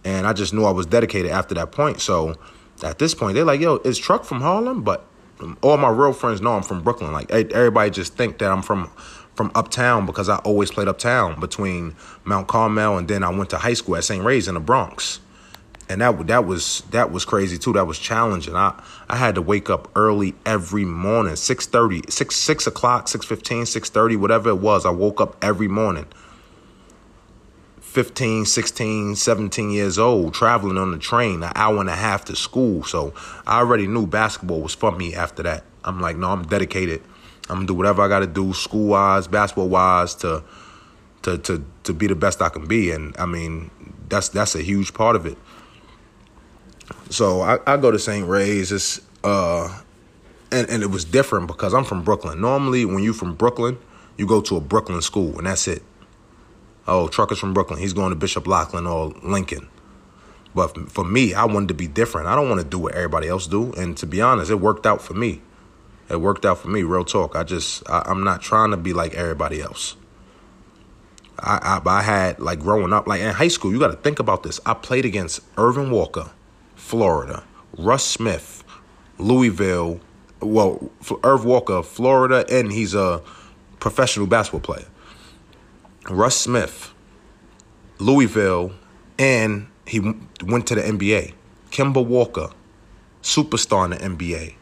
and 0.05 0.27
I 0.27 0.33
just 0.33 0.55
knew 0.55 0.65
I 0.65 0.71
was 0.71 0.87
dedicated 0.87 1.31
after 1.31 1.55
that 1.55 1.73
point. 1.73 2.01
So 2.01 2.37
at 2.85 2.99
this 2.99 3.15
point, 3.15 3.35
they're 3.35 3.45
like, 3.45 3.61
"Yo, 3.61 3.77
is 3.79 3.99
Truck 3.99 4.25
from 4.25 4.41
Harlem?" 4.41 4.83
But 4.83 5.07
all 5.63 5.77
my 5.77 5.89
real 5.89 6.13
friends 6.13 6.41
know 6.41 6.55
I'm 6.55 6.63
from 6.63 6.83
Brooklyn. 6.83 7.13
Like 7.13 7.31
everybody 7.31 7.91
just 7.91 8.17
think 8.17 8.39
that 8.39 8.51
I'm 8.51 8.63
from 8.63 8.91
from 9.35 9.51
uptown 9.55 10.07
because 10.07 10.29
I 10.29 10.37
always 10.39 10.71
played 10.71 10.89
uptown 10.89 11.41
between 11.41 11.97
Mount 12.25 12.49
Carmel 12.49 12.99
and 12.99 13.09
then 13.09 13.25
I 13.25 13.31
went 13.31 13.51
to 13.51 13.59
high 13.59 13.73
school 13.73 13.97
at 13.97 14.05
St. 14.05 14.23
Ray's 14.23 14.47
in 14.47 14.55
the 14.55 14.61
Bronx. 14.61 15.21
And 15.89 16.01
that 16.01 16.27
that 16.27 16.47
was 16.47 16.83
that 16.91 17.11
was 17.11 17.25
crazy 17.25 17.59
too. 17.59 17.73
That 17.73 17.87
was 17.87 17.99
challenging. 17.99 18.55
I, 18.55 18.81
I 19.09 19.17
had 19.17 19.35
to 19.35 19.43
wake 19.43 19.69
up 19.69 19.91
early 19.97 20.35
every 20.47 20.85
morning, 20.85 21.35
6.30, 21.35 22.11
6, 22.11 22.35
6 22.35 22.67
o'clock, 22.67 23.07
6.15, 23.07 23.63
6.30, 23.63 24.17
whatever 24.17 24.51
it 24.51 24.59
was. 24.59 24.87
I 24.87 24.91
woke 24.91 25.21
up 25.21 25.37
every 25.43 25.69
morning. 25.69 26.07
15, 27.93 28.47
16, 28.47 29.17
17 29.17 29.71
years 29.71 29.99
old, 29.99 30.35
traveling 30.35 30.79
on 30.79 30.93
the 30.93 30.99
train, 30.99 31.43
an 31.43 31.53
hour 31.55 31.79
and 31.79 31.89
a 31.89 31.97
half 31.97 32.25
to 32.27 32.37
school. 32.37 32.85
So 32.85 33.13
I 33.47 33.59
already 33.59 33.87
knew 33.87 34.07
basketball 34.07 34.63
was 34.63 34.75
for 34.75 34.93
me 34.93 35.15
after 35.15 35.43
that. 35.43 35.65
I'm 35.85 36.01
like, 36.01 36.17
no, 36.17 36.31
I'm 36.31 36.45
dedicated 36.45 37.03
I'm 37.49 37.57
gonna 37.57 37.67
do 37.67 37.75
whatever 37.75 38.03
I 38.03 38.09
got 38.09 38.21
to 38.21 38.27
do, 38.27 38.53
school 38.53 38.89
wise, 38.89 39.27
basketball 39.27 39.69
wise, 39.69 40.15
to 40.17 40.43
to 41.23 41.39
to 41.39 41.65
to 41.85 41.93
be 41.93 42.07
the 42.07 42.15
best 42.15 42.41
I 42.41 42.49
can 42.49 42.67
be. 42.67 42.91
And 42.91 43.17
I 43.19 43.27
mean, 43.27 43.71
that's 44.09 44.29
that's 44.29 44.55
a 44.55 44.63
huge 44.63 44.95
part 44.95 45.17
of 45.17 45.27
it. 45.27 45.37
So 47.11 47.43
I, 47.43 47.59
I 47.67 47.77
go 47.77 47.91
to 47.91 47.99
St. 47.99 48.27
Ray's. 48.27 48.73
It's 48.73 49.01
uh, 49.25 49.81
and 50.51 50.69
and 50.71 50.83
it 50.83 50.91
was 50.91 51.05
different 51.05 51.47
because 51.47 51.75
I'm 51.75 51.85
from 51.85 52.03
Brooklyn. 52.03 52.41
Normally, 52.41 52.85
when 52.85 53.03
you're 53.03 53.15
from 53.15 53.35
Brooklyn, 53.35 53.79
you 54.17 54.27
go 54.27 54.41
to 54.43 54.57
a 54.57 54.61
Brooklyn 54.61 55.03
school, 55.03 55.37
and 55.37 55.47
that's 55.47 55.67
it. 55.67 55.83
Oh, 56.87 57.09
trucker's 57.09 57.39
from 57.39 57.55
Brooklyn. 57.55 57.79
He's 57.79 57.93
going 57.93 58.11
to 58.11 58.17
Bishop 58.17 58.47
Loughlin 58.47 58.87
or 58.87 59.09
Lincoln. 59.23 59.69
But 60.55 60.91
for 60.91 61.05
me, 61.05 61.33
I 61.33 61.45
wanted 61.45 61.69
to 61.69 61.75
be 61.75 61.87
different. 61.87 62.27
I 62.27 62.35
don't 62.35 62.49
want 62.49 62.61
to 62.61 62.67
do 62.67 62.79
what 62.79 62.95
everybody 62.95 63.29
else 63.29 63.47
do. 63.47 63.73
And 63.73 63.97
to 63.99 64.07
be 64.07 64.21
honest, 64.21 64.51
it 64.51 64.57
worked 64.57 64.87
out 64.87 65.01
for 65.01 65.15
me 65.15 65.41
it 66.13 66.21
worked 66.21 66.45
out 66.45 66.59
for 66.59 66.69
me. 66.69 66.83
Real 66.83 67.05
talk. 67.05 67.35
I 67.35 67.43
just 67.43 67.89
I, 67.89 68.11
am 68.11 68.23
not 68.23 68.43
trying 68.43 68.71
to 68.71 68.77
be 68.77 68.93
like 68.93 69.15
everybody 69.15 69.61
else. 69.61 69.97
I, 71.39 71.81
I 71.85 71.89
I 71.89 72.03
had 72.03 72.39
like 72.39 72.61
growing 72.61 72.93
up, 72.93 73.07
like 73.07 73.21
in 73.21 73.33
high 73.33 73.49
school. 73.49 73.73
You 73.73 73.79
got 73.79 73.89
to 73.89 73.97
think 73.97 74.19
about 74.19 74.43
this. 74.43 74.61
I 74.67 74.75
played 74.75 75.05
against 75.05 75.41
Erving 75.57 75.91
Walker, 75.91 76.31
Florida, 76.77 77.45
Russ 77.77 78.05
Smith, 78.05 78.63
Louisville. 79.19 80.01
Well, 80.41 80.91
Irv 81.23 81.45
Walker, 81.45 81.83
Florida, 81.83 82.45
and 82.51 82.73
he's 82.73 82.95
a 82.95 83.23
professional 83.79 84.27
basketball 84.27 84.61
player. 84.75 84.89
Russ 86.09 86.37
Smith, 86.37 86.93
Louisville, 87.99 88.73
and 89.19 89.69
he 89.87 90.01
went 90.01 90.67
to 90.69 90.75
the 90.75 90.83
NBA. 90.83 91.35
Kemba 91.71 92.05
Walker, 92.05 92.51
superstar 93.23 93.85
in 93.85 94.17
the 94.17 94.27
NBA. 94.27 94.55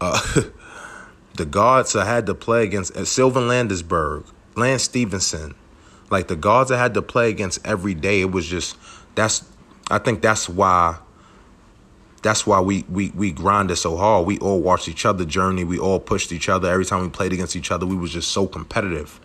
Uh, 0.00 0.42
the 1.34 1.44
guards 1.44 1.96
I 1.96 2.04
had 2.04 2.26
to 2.26 2.34
play 2.34 2.64
against 2.64 2.96
uh, 2.96 3.00
Sylven 3.00 3.48
Landesberg, 3.48 4.26
Lance 4.56 4.84
Stephenson, 4.84 5.54
like 6.10 6.28
the 6.28 6.36
guards 6.36 6.70
I 6.70 6.78
had 6.78 6.94
to 6.94 7.02
play 7.02 7.30
against 7.30 7.64
every 7.66 7.94
day. 7.94 8.20
It 8.20 8.30
was 8.30 8.46
just 8.46 8.76
that's 9.14 9.44
I 9.90 9.98
think 9.98 10.22
that's 10.22 10.48
why 10.48 10.98
that's 12.22 12.46
why 12.46 12.60
we 12.60 12.84
we 12.88 13.10
we 13.10 13.32
grinded 13.32 13.78
so 13.78 13.96
hard. 13.96 14.26
We 14.26 14.38
all 14.38 14.60
watched 14.60 14.88
each 14.88 15.04
other 15.04 15.24
journey. 15.24 15.64
We 15.64 15.78
all 15.78 16.00
pushed 16.00 16.32
each 16.32 16.48
other. 16.48 16.70
Every 16.70 16.84
time 16.84 17.02
we 17.02 17.08
played 17.08 17.32
against 17.32 17.56
each 17.56 17.70
other, 17.70 17.84
we 17.84 17.96
was 17.96 18.12
just 18.12 18.30
so 18.30 18.46
competitive. 18.46 19.20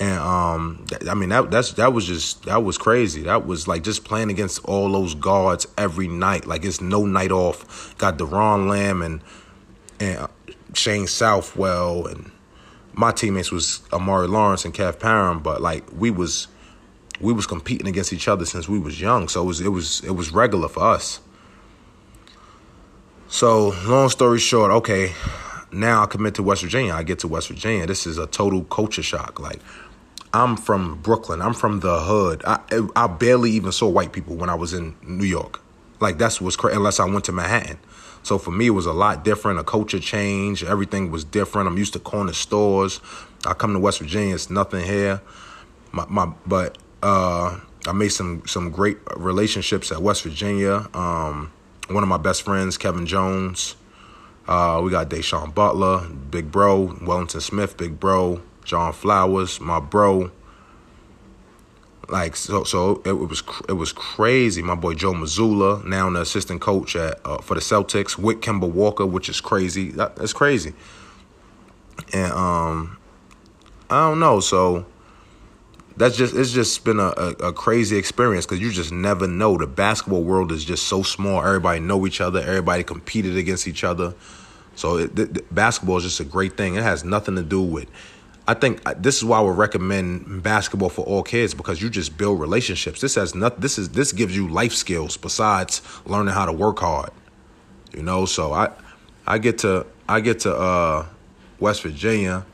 And 0.00 0.18
um, 0.18 0.84
I 1.08 1.14
mean 1.14 1.28
that 1.28 1.50
that's 1.50 1.72
that 1.74 1.92
was 1.92 2.06
just 2.06 2.44
that 2.44 2.64
was 2.64 2.76
crazy. 2.76 3.22
That 3.22 3.46
was 3.46 3.68
like 3.68 3.84
just 3.84 4.04
playing 4.04 4.30
against 4.30 4.64
all 4.64 4.90
those 4.90 5.14
guards 5.14 5.66
every 5.78 6.08
night. 6.08 6.46
Like 6.46 6.64
it's 6.64 6.80
no 6.80 7.06
night 7.06 7.30
off. 7.30 7.96
Got 7.98 8.18
Doron 8.18 8.68
Lamb 8.68 9.02
and 9.02 9.20
and 10.00 10.18
uh, 10.18 10.28
Shane 10.74 11.06
Southwell 11.06 12.06
and 12.06 12.30
my 12.92 13.12
teammates 13.12 13.50
was 13.50 13.82
Amari 13.92 14.28
Lawrence 14.28 14.64
and 14.64 14.74
Kev 14.74 14.98
Parham, 14.98 15.40
but 15.40 15.60
like 15.60 15.84
we 15.92 16.10
was 16.10 16.48
we 17.20 17.32
was 17.32 17.46
competing 17.46 17.86
against 17.86 18.12
each 18.12 18.28
other 18.28 18.44
since 18.44 18.68
we 18.68 18.78
was 18.78 19.00
young, 19.00 19.28
so 19.28 19.42
it 19.42 19.46
was 19.46 19.60
it 19.60 19.68
was 19.68 20.02
it 20.04 20.12
was 20.12 20.32
regular 20.32 20.68
for 20.68 20.82
us. 20.82 21.20
So 23.28 23.74
long 23.86 24.08
story 24.10 24.38
short, 24.38 24.70
okay, 24.70 25.12
now 25.72 26.02
I 26.02 26.06
commit 26.06 26.34
to 26.36 26.42
West 26.42 26.62
Virginia. 26.62 26.94
I 26.94 27.02
get 27.02 27.18
to 27.20 27.28
West 27.28 27.48
Virginia. 27.48 27.86
This 27.86 28.06
is 28.06 28.18
a 28.18 28.26
total 28.26 28.64
culture 28.64 29.02
shock. 29.02 29.40
Like 29.40 29.60
I'm 30.34 30.56
from 30.56 31.00
Brooklyn. 31.00 31.40
I'm 31.40 31.54
from 31.54 31.78
the 31.78 32.00
hood. 32.00 32.42
I 32.44 32.58
I 32.96 33.06
barely 33.06 33.52
even 33.52 33.70
saw 33.70 33.88
white 33.88 34.12
people 34.12 34.34
when 34.34 34.50
I 34.50 34.56
was 34.56 34.74
in 34.74 34.96
New 35.02 35.24
York. 35.24 35.62
Like 36.00 36.18
that's 36.18 36.40
what's 36.40 36.56
crazy. 36.56 36.76
Unless 36.76 36.98
I 36.98 37.04
went 37.04 37.24
to 37.26 37.32
Manhattan. 37.32 37.78
So 38.24 38.38
for 38.38 38.50
me, 38.50 38.66
it 38.66 38.70
was 38.70 38.86
a 38.86 38.92
lot 38.92 39.22
different. 39.22 39.60
A 39.60 39.64
culture 39.64 40.00
change. 40.00 40.64
Everything 40.64 41.12
was 41.12 41.22
different. 41.22 41.68
I'm 41.68 41.78
used 41.78 41.92
to 41.92 42.00
corner 42.00 42.32
stores. 42.32 43.00
I 43.46 43.54
come 43.54 43.74
to 43.74 43.78
West 43.78 44.00
Virginia. 44.00 44.34
It's 44.34 44.50
nothing 44.50 44.84
here. 44.84 45.20
My, 45.92 46.04
my 46.08 46.32
but 46.44 46.78
uh, 47.00 47.60
I 47.86 47.92
made 47.92 48.08
some 48.08 48.42
some 48.44 48.70
great 48.70 48.98
relationships 49.16 49.92
at 49.92 50.02
West 50.02 50.24
Virginia. 50.24 50.88
Um, 50.94 51.52
one 51.88 52.02
of 52.02 52.08
my 52.08 52.16
best 52.16 52.42
friends, 52.42 52.76
Kevin 52.76 53.06
Jones. 53.06 53.76
Uh, 54.48 54.80
we 54.82 54.90
got 54.90 55.08
Da'Sean 55.08 55.54
Butler, 55.54 56.06
Big 56.08 56.50
Bro, 56.50 56.98
Wellington 57.02 57.40
Smith, 57.40 57.78
Big 57.78 57.98
Bro, 57.98 58.42
John 58.64 58.92
Flowers, 58.92 59.60
my 59.60 59.80
bro. 59.80 60.30
Like 62.08 62.36
so, 62.36 62.64
so 62.64 63.00
it, 63.06 63.12
was 63.12 63.42
it 63.68 63.72
was 63.74 63.92
crazy. 63.92 64.62
My 64.62 64.74
boy 64.74 64.94
Joe 64.94 65.12
Mazzulla, 65.12 65.84
now 65.84 66.10
the 66.10 66.20
assistant 66.20 66.60
coach 66.60 66.96
at 66.96 67.18
uh, 67.24 67.38
for 67.38 67.54
the 67.54 67.60
Celtics, 67.60 68.18
with 68.18 68.40
Kemba 68.40 68.70
Walker, 68.70 69.06
which 69.06 69.28
is 69.28 69.40
crazy. 69.40 69.90
That, 69.92 70.16
that's 70.16 70.34
crazy. 70.34 70.74
And 72.12 72.32
um, 72.32 72.98
I 73.88 74.08
don't 74.08 74.20
know. 74.20 74.40
So 74.40 74.84
that's 75.96 76.16
just 76.16 76.34
it's 76.34 76.52
just 76.52 76.84
been 76.84 76.98
a, 76.98 77.12
a, 77.16 77.28
a 77.48 77.52
crazy 77.52 77.96
experience 77.96 78.44
because 78.44 78.60
you 78.60 78.70
just 78.70 78.92
never 78.92 79.26
know. 79.26 79.56
The 79.56 79.66
basketball 79.66 80.22
world 80.22 80.52
is 80.52 80.64
just 80.64 80.88
so 80.88 81.02
small. 81.02 81.42
Everybody 81.42 81.80
know 81.80 82.06
each 82.06 82.20
other. 82.20 82.40
Everybody 82.40 82.82
competed 82.82 83.36
against 83.36 83.66
each 83.66 83.84
other. 83.84 84.14
So 84.74 84.98
it, 84.98 85.54
basketball 85.54 85.98
is 85.98 86.04
just 86.04 86.20
a 86.20 86.24
great 86.24 86.56
thing. 86.56 86.74
It 86.74 86.82
has 86.82 87.04
nothing 87.04 87.36
to 87.36 87.42
do 87.42 87.62
with 87.62 87.88
I 88.46 88.54
think 88.54 88.86
uh, 88.86 88.94
this 88.96 89.16
is 89.16 89.24
why 89.24 89.38
I 89.38 89.40
would 89.40 89.56
recommend 89.56 90.42
basketball 90.42 90.90
for 90.90 91.04
all 91.06 91.22
kids 91.22 91.54
because 91.54 91.80
you 91.80 91.88
just 91.88 92.18
build 92.18 92.38
relationships. 92.38 93.00
This 93.00 93.14
has 93.14 93.34
not 93.34 93.60
this 93.60 93.78
is 93.78 93.90
this 93.90 94.12
gives 94.12 94.36
you 94.36 94.48
life 94.48 94.74
skills 94.74 95.16
besides 95.16 95.80
learning 96.04 96.34
how 96.34 96.44
to 96.44 96.52
work 96.52 96.80
hard. 96.80 97.10
You 97.94 98.02
know, 98.02 98.26
so 98.26 98.52
I 98.52 98.70
I 99.26 99.38
get 99.38 99.58
to 99.58 99.86
I 100.08 100.20
get 100.20 100.40
to 100.40 100.54
uh, 100.54 101.06
West 101.58 101.82
Virginia. 101.82 102.44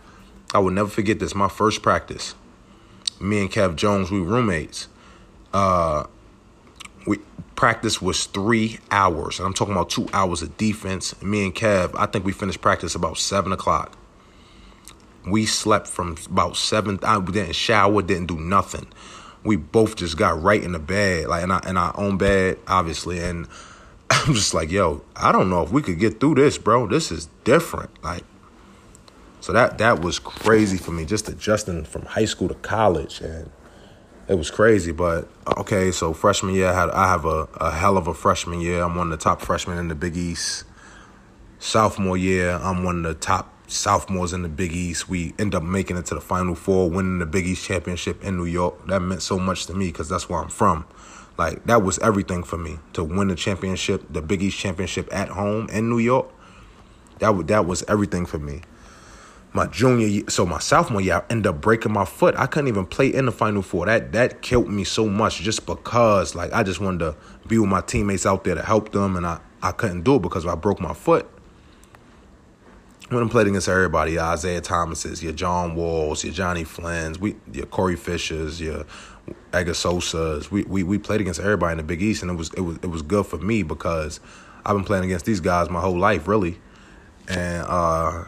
I 0.54 0.58
will 0.60 0.70
never 0.70 0.88
forget 0.88 1.18
this. 1.18 1.34
My 1.34 1.48
first 1.48 1.82
practice. 1.82 2.34
Me 3.20 3.40
and 3.40 3.50
Kev 3.50 3.76
Jones, 3.76 4.10
we 4.10 4.20
roommates. 4.20 4.88
Uh, 5.52 6.04
we 7.06 7.18
practice 7.56 8.00
was 8.00 8.26
three 8.26 8.78
hours, 8.90 9.38
and 9.38 9.46
I'm 9.46 9.52
talking 9.52 9.72
about 9.74 9.90
two 9.90 10.08
hours 10.12 10.42
of 10.42 10.56
defense. 10.56 11.20
Me 11.20 11.44
and 11.44 11.54
Kev, 11.54 11.94
I 11.98 12.06
think 12.06 12.24
we 12.24 12.32
finished 12.32 12.60
practice 12.60 12.94
about 12.94 13.18
seven 13.18 13.52
o'clock. 13.52 13.96
We 15.26 15.46
slept 15.46 15.86
from 15.86 16.16
about 16.26 16.56
seven. 16.56 16.98
I 17.02 17.20
didn't 17.20 17.54
shower, 17.54 18.02
didn't 18.02 18.26
do 18.26 18.38
nothing. 18.38 18.86
We 19.44 19.56
both 19.56 19.96
just 19.96 20.16
got 20.16 20.40
right 20.42 20.62
in 20.62 20.72
the 20.72 20.78
bed, 20.78 21.26
like 21.26 21.44
in 21.44 21.50
our, 21.50 21.60
in 21.66 21.76
our 21.76 21.98
own 21.98 22.18
bed, 22.18 22.58
obviously. 22.66 23.20
And 23.20 23.46
I'm 24.10 24.34
just 24.34 24.54
like, 24.54 24.70
yo, 24.70 25.02
I 25.16 25.32
don't 25.32 25.50
know 25.50 25.62
if 25.62 25.70
we 25.70 25.82
could 25.82 25.98
get 25.98 26.20
through 26.20 26.36
this, 26.36 26.58
bro. 26.58 26.86
This 26.86 27.12
is 27.12 27.28
different. 27.44 28.02
Like, 28.02 28.24
so 29.40 29.52
that 29.52 29.78
that 29.78 30.02
was 30.02 30.18
crazy 30.18 30.76
for 30.76 30.90
me, 30.90 31.04
just 31.04 31.28
adjusting 31.28 31.84
from 31.84 32.02
high 32.02 32.26
school 32.26 32.48
to 32.48 32.54
college, 32.54 33.20
and 33.20 33.50
it 34.28 34.34
was 34.34 34.50
crazy. 34.50 34.92
But 34.92 35.28
okay, 35.58 35.90
so 35.90 36.12
freshman 36.12 36.54
year, 36.54 36.68
I, 36.68 36.74
had, 36.74 36.90
I 36.90 37.08
have 37.08 37.24
a, 37.24 37.48
a 37.54 37.70
hell 37.70 37.96
of 37.96 38.06
a 38.06 38.14
freshman 38.14 38.60
year. 38.60 38.82
I'm 38.82 38.96
one 38.96 39.10
of 39.12 39.18
the 39.18 39.22
top 39.22 39.40
freshmen 39.40 39.78
in 39.78 39.88
the 39.88 39.94
Big 39.94 40.16
East. 40.16 40.64
Sophomore 41.58 42.16
year, 42.16 42.52
I'm 42.62 42.84
one 42.84 42.98
of 42.98 43.02
the 43.02 43.14
top 43.14 43.52
sophomores 43.70 44.32
in 44.32 44.42
the 44.42 44.48
Big 44.48 44.72
East. 44.72 45.08
We 45.08 45.34
end 45.38 45.54
up 45.54 45.62
making 45.62 45.96
it 45.96 46.06
to 46.06 46.14
the 46.14 46.20
Final 46.20 46.54
Four, 46.54 46.90
winning 46.90 47.18
the 47.18 47.26
Big 47.26 47.46
East 47.46 47.64
championship 47.64 48.22
in 48.24 48.36
New 48.36 48.46
York. 48.46 48.86
That 48.86 49.00
meant 49.00 49.22
so 49.22 49.38
much 49.38 49.66
to 49.66 49.74
me 49.74 49.86
because 49.86 50.08
that's 50.08 50.28
where 50.28 50.40
I'm 50.40 50.48
from. 50.48 50.86
Like 51.38 51.64
that 51.66 51.82
was 51.82 51.98
everything 52.00 52.42
for 52.42 52.58
me 52.58 52.78
to 52.92 53.04
win 53.04 53.28
the 53.28 53.34
championship, 53.34 54.04
the 54.10 54.20
Big 54.20 54.42
East 54.42 54.58
championship 54.58 55.08
at 55.12 55.28
home 55.28 55.68
in 55.70 55.88
New 55.88 55.98
York. 55.98 56.28
That 57.20 57.30
was 57.30 57.46
that 57.46 57.66
was 57.66 57.82
everything 57.88 58.26
for 58.26 58.38
me. 58.38 58.62
My 59.52 59.66
junior 59.66 60.06
year, 60.06 60.24
so 60.28 60.46
my 60.46 60.58
sophomore 60.58 61.00
year, 61.00 61.16
I 61.16 61.32
ended 61.32 61.48
up 61.48 61.60
breaking 61.60 61.92
my 61.92 62.04
foot. 62.04 62.36
I 62.36 62.46
couldn't 62.46 62.68
even 62.68 62.86
play 62.86 63.08
in 63.08 63.26
the 63.26 63.32
Final 63.32 63.62
Four. 63.62 63.86
That 63.86 64.12
that 64.12 64.42
killed 64.42 64.68
me 64.68 64.84
so 64.84 65.08
much 65.08 65.40
just 65.40 65.66
because 65.66 66.34
like 66.34 66.52
I 66.52 66.62
just 66.62 66.80
wanted 66.80 66.98
to 66.98 67.16
be 67.48 67.58
with 67.58 67.70
my 67.70 67.80
teammates 67.80 68.26
out 68.26 68.44
there 68.44 68.54
to 68.54 68.62
help 68.62 68.92
them, 68.92 69.16
and 69.16 69.26
I 69.26 69.40
I 69.62 69.72
couldn't 69.72 70.02
do 70.02 70.16
it 70.16 70.22
because 70.22 70.46
I 70.46 70.54
broke 70.54 70.80
my 70.80 70.94
foot. 70.94 71.26
When 73.10 73.24
I 73.24 73.28
played 73.28 73.48
against 73.48 73.68
everybody, 73.68 74.12
your 74.12 74.22
Isaiah 74.22 74.60
Thomases, 74.60 75.20
your 75.20 75.32
John 75.32 75.74
Walls, 75.74 76.22
your 76.22 76.32
Jonny 76.32 76.62
Flynn's, 76.62 77.18
we 77.18 77.34
your 77.52 77.66
Corey 77.66 77.96
Fishers, 77.96 78.60
your 78.60 78.84
Edgar. 79.52 79.74
We, 80.52 80.62
we 80.62 80.84
we 80.84 80.96
played 80.96 81.20
against 81.20 81.40
everybody 81.40 81.72
in 81.72 81.78
the 81.78 81.82
Big 81.82 82.02
East, 82.02 82.22
and 82.22 82.30
it 82.30 82.34
was 82.34 82.54
it 82.54 82.60
was 82.60 82.76
it 82.76 82.86
was 82.86 83.02
good 83.02 83.26
for 83.26 83.38
me 83.38 83.64
because 83.64 84.20
I've 84.64 84.76
been 84.76 84.84
playing 84.84 85.02
against 85.02 85.24
these 85.24 85.40
guys 85.40 85.68
my 85.68 85.80
whole 85.80 85.98
life, 85.98 86.28
really, 86.28 86.60
and 87.26 87.64
uh, 87.66 88.26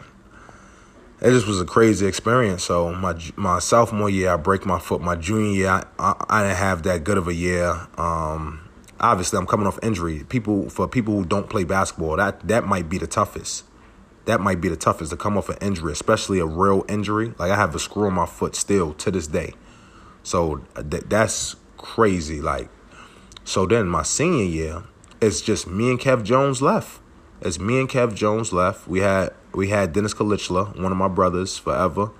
it 1.21 1.31
just 1.31 1.47
was 1.47 1.61
a 1.61 1.65
crazy 1.65 2.05
experience. 2.05 2.65
So 2.65 2.93
my 2.93 3.17
my 3.37 3.59
sophomore 3.59 4.09
year, 4.09 4.33
I 4.33 4.35
break 4.35 4.65
my 4.65 4.79
foot. 4.79 4.99
My 4.99 5.15
junior 5.15 5.53
year, 5.53 5.69
I, 5.69 5.85
I, 5.97 6.25
I 6.27 6.43
didn't 6.43 6.57
have 6.57 6.83
that 6.83 7.05
good 7.05 7.17
of 7.17 7.29
a 7.29 7.33
year. 7.33 7.87
Um, 7.97 8.69
obviously, 8.99 9.39
I'm 9.39 9.47
coming 9.47 9.65
off 9.65 9.79
injury. 9.81 10.25
People 10.27 10.69
for 10.69 10.89
people 10.89 11.13
who 11.13 11.23
don't 11.23 11.49
play 11.49 11.63
basketball, 11.63 12.17
that 12.17 12.45
that 12.49 12.65
might 12.65 12.89
be 12.89 12.97
the 12.97 13.07
toughest 13.07 13.63
that 14.25 14.39
might 14.39 14.61
be 14.61 14.69
the 14.69 14.75
toughest 14.75 15.11
to 15.11 15.17
come 15.17 15.37
off 15.37 15.49
an 15.49 15.57
injury, 15.61 15.91
especially 15.91 16.39
a 16.39 16.45
real 16.45 16.85
injury. 16.87 17.33
Like 17.37 17.51
I 17.51 17.55
have 17.55 17.75
a 17.75 17.79
screw 17.79 18.07
in 18.07 18.13
my 18.13 18.25
foot 18.25 18.55
still 18.55 18.93
to 18.95 19.11
this 19.11 19.27
day. 19.27 19.53
So 20.23 20.63
th- 20.89 21.03
that's 21.07 21.55
crazy. 21.77 22.41
Like, 22.41 22.69
so 23.43 23.65
then 23.65 23.87
my 23.87 24.03
senior 24.03 24.45
year, 24.45 24.83
it's 25.21 25.41
just 25.41 25.67
me 25.67 25.89
and 25.89 25.99
Kev 25.99 26.23
Jones 26.23 26.61
left. 26.61 27.01
It's 27.41 27.59
me 27.59 27.79
and 27.79 27.89
Kev 27.89 28.15
Jones 28.15 28.53
left. 28.53 28.87
We 28.87 28.99
had 28.99 29.33
we 29.53 29.69
had 29.69 29.93
Deniz 29.93 30.13
Kilicli, 30.13 30.79
one 30.79 30.91
of 30.91 30.97
my 30.97 31.09
brothers, 31.09 31.57
forever. 31.57 32.11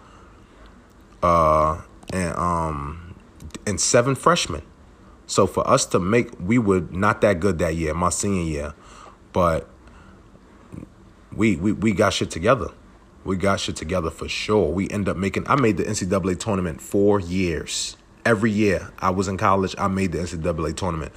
Uh, 1.21 1.81
and 2.11 2.35
um, 2.37 3.15
and 3.65 3.79
seven 3.79 4.15
freshmen. 4.15 4.61
So 5.25 5.47
for 5.47 5.67
us 5.67 5.85
to 5.87 5.99
make, 5.99 6.37
we 6.39 6.57
were 6.57 6.81
not 6.91 7.21
that 7.21 7.39
good 7.39 7.57
that 7.59 7.75
year, 7.75 7.93
my 7.93 8.09
senior 8.09 8.43
year, 8.43 8.73
but 9.31 9.69
we 11.35 11.55
we 11.55 11.71
we 11.71 11.93
got 11.93 12.13
shit 12.13 12.31
together. 12.31 12.69
We 13.23 13.37
got 13.37 13.59
shit 13.59 13.75
together 13.75 14.09
for 14.09 14.27
sure. 14.27 14.69
We 14.69 14.89
end 14.89 15.07
up 15.07 15.17
making. 15.17 15.47
I 15.47 15.55
made 15.55 15.77
the 15.77 15.83
NCAA 15.83 16.39
tournament 16.39 16.81
four 16.81 17.19
years. 17.19 17.97
Every 18.25 18.51
year 18.51 18.91
I 18.99 19.09
was 19.09 19.27
in 19.27 19.37
college, 19.37 19.75
I 19.77 19.87
made 19.87 20.13
the 20.13 20.19
NCAA 20.19 20.75
tournament. 20.75 21.11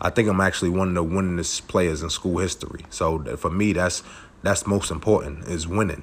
I 0.00 0.10
think 0.10 0.28
I'm 0.28 0.40
actually 0.40 0.70
one 0.70 0.88
of 0.88 0.94
the 0.94 1.04
winningest 1.04 1.68
players 1.68 2.02
in 2.02 2.10
school 2.10 2.38
history. 2.38 2.84
So 2.90 3.36
for 3.36 3.50
me, 3.50 3.72
that's 3.72 4.02
that's 4.42 4.66
most 4.66 4.90
important 4.90 5.46
is 5.46 5.66
winning. 5.68 6.02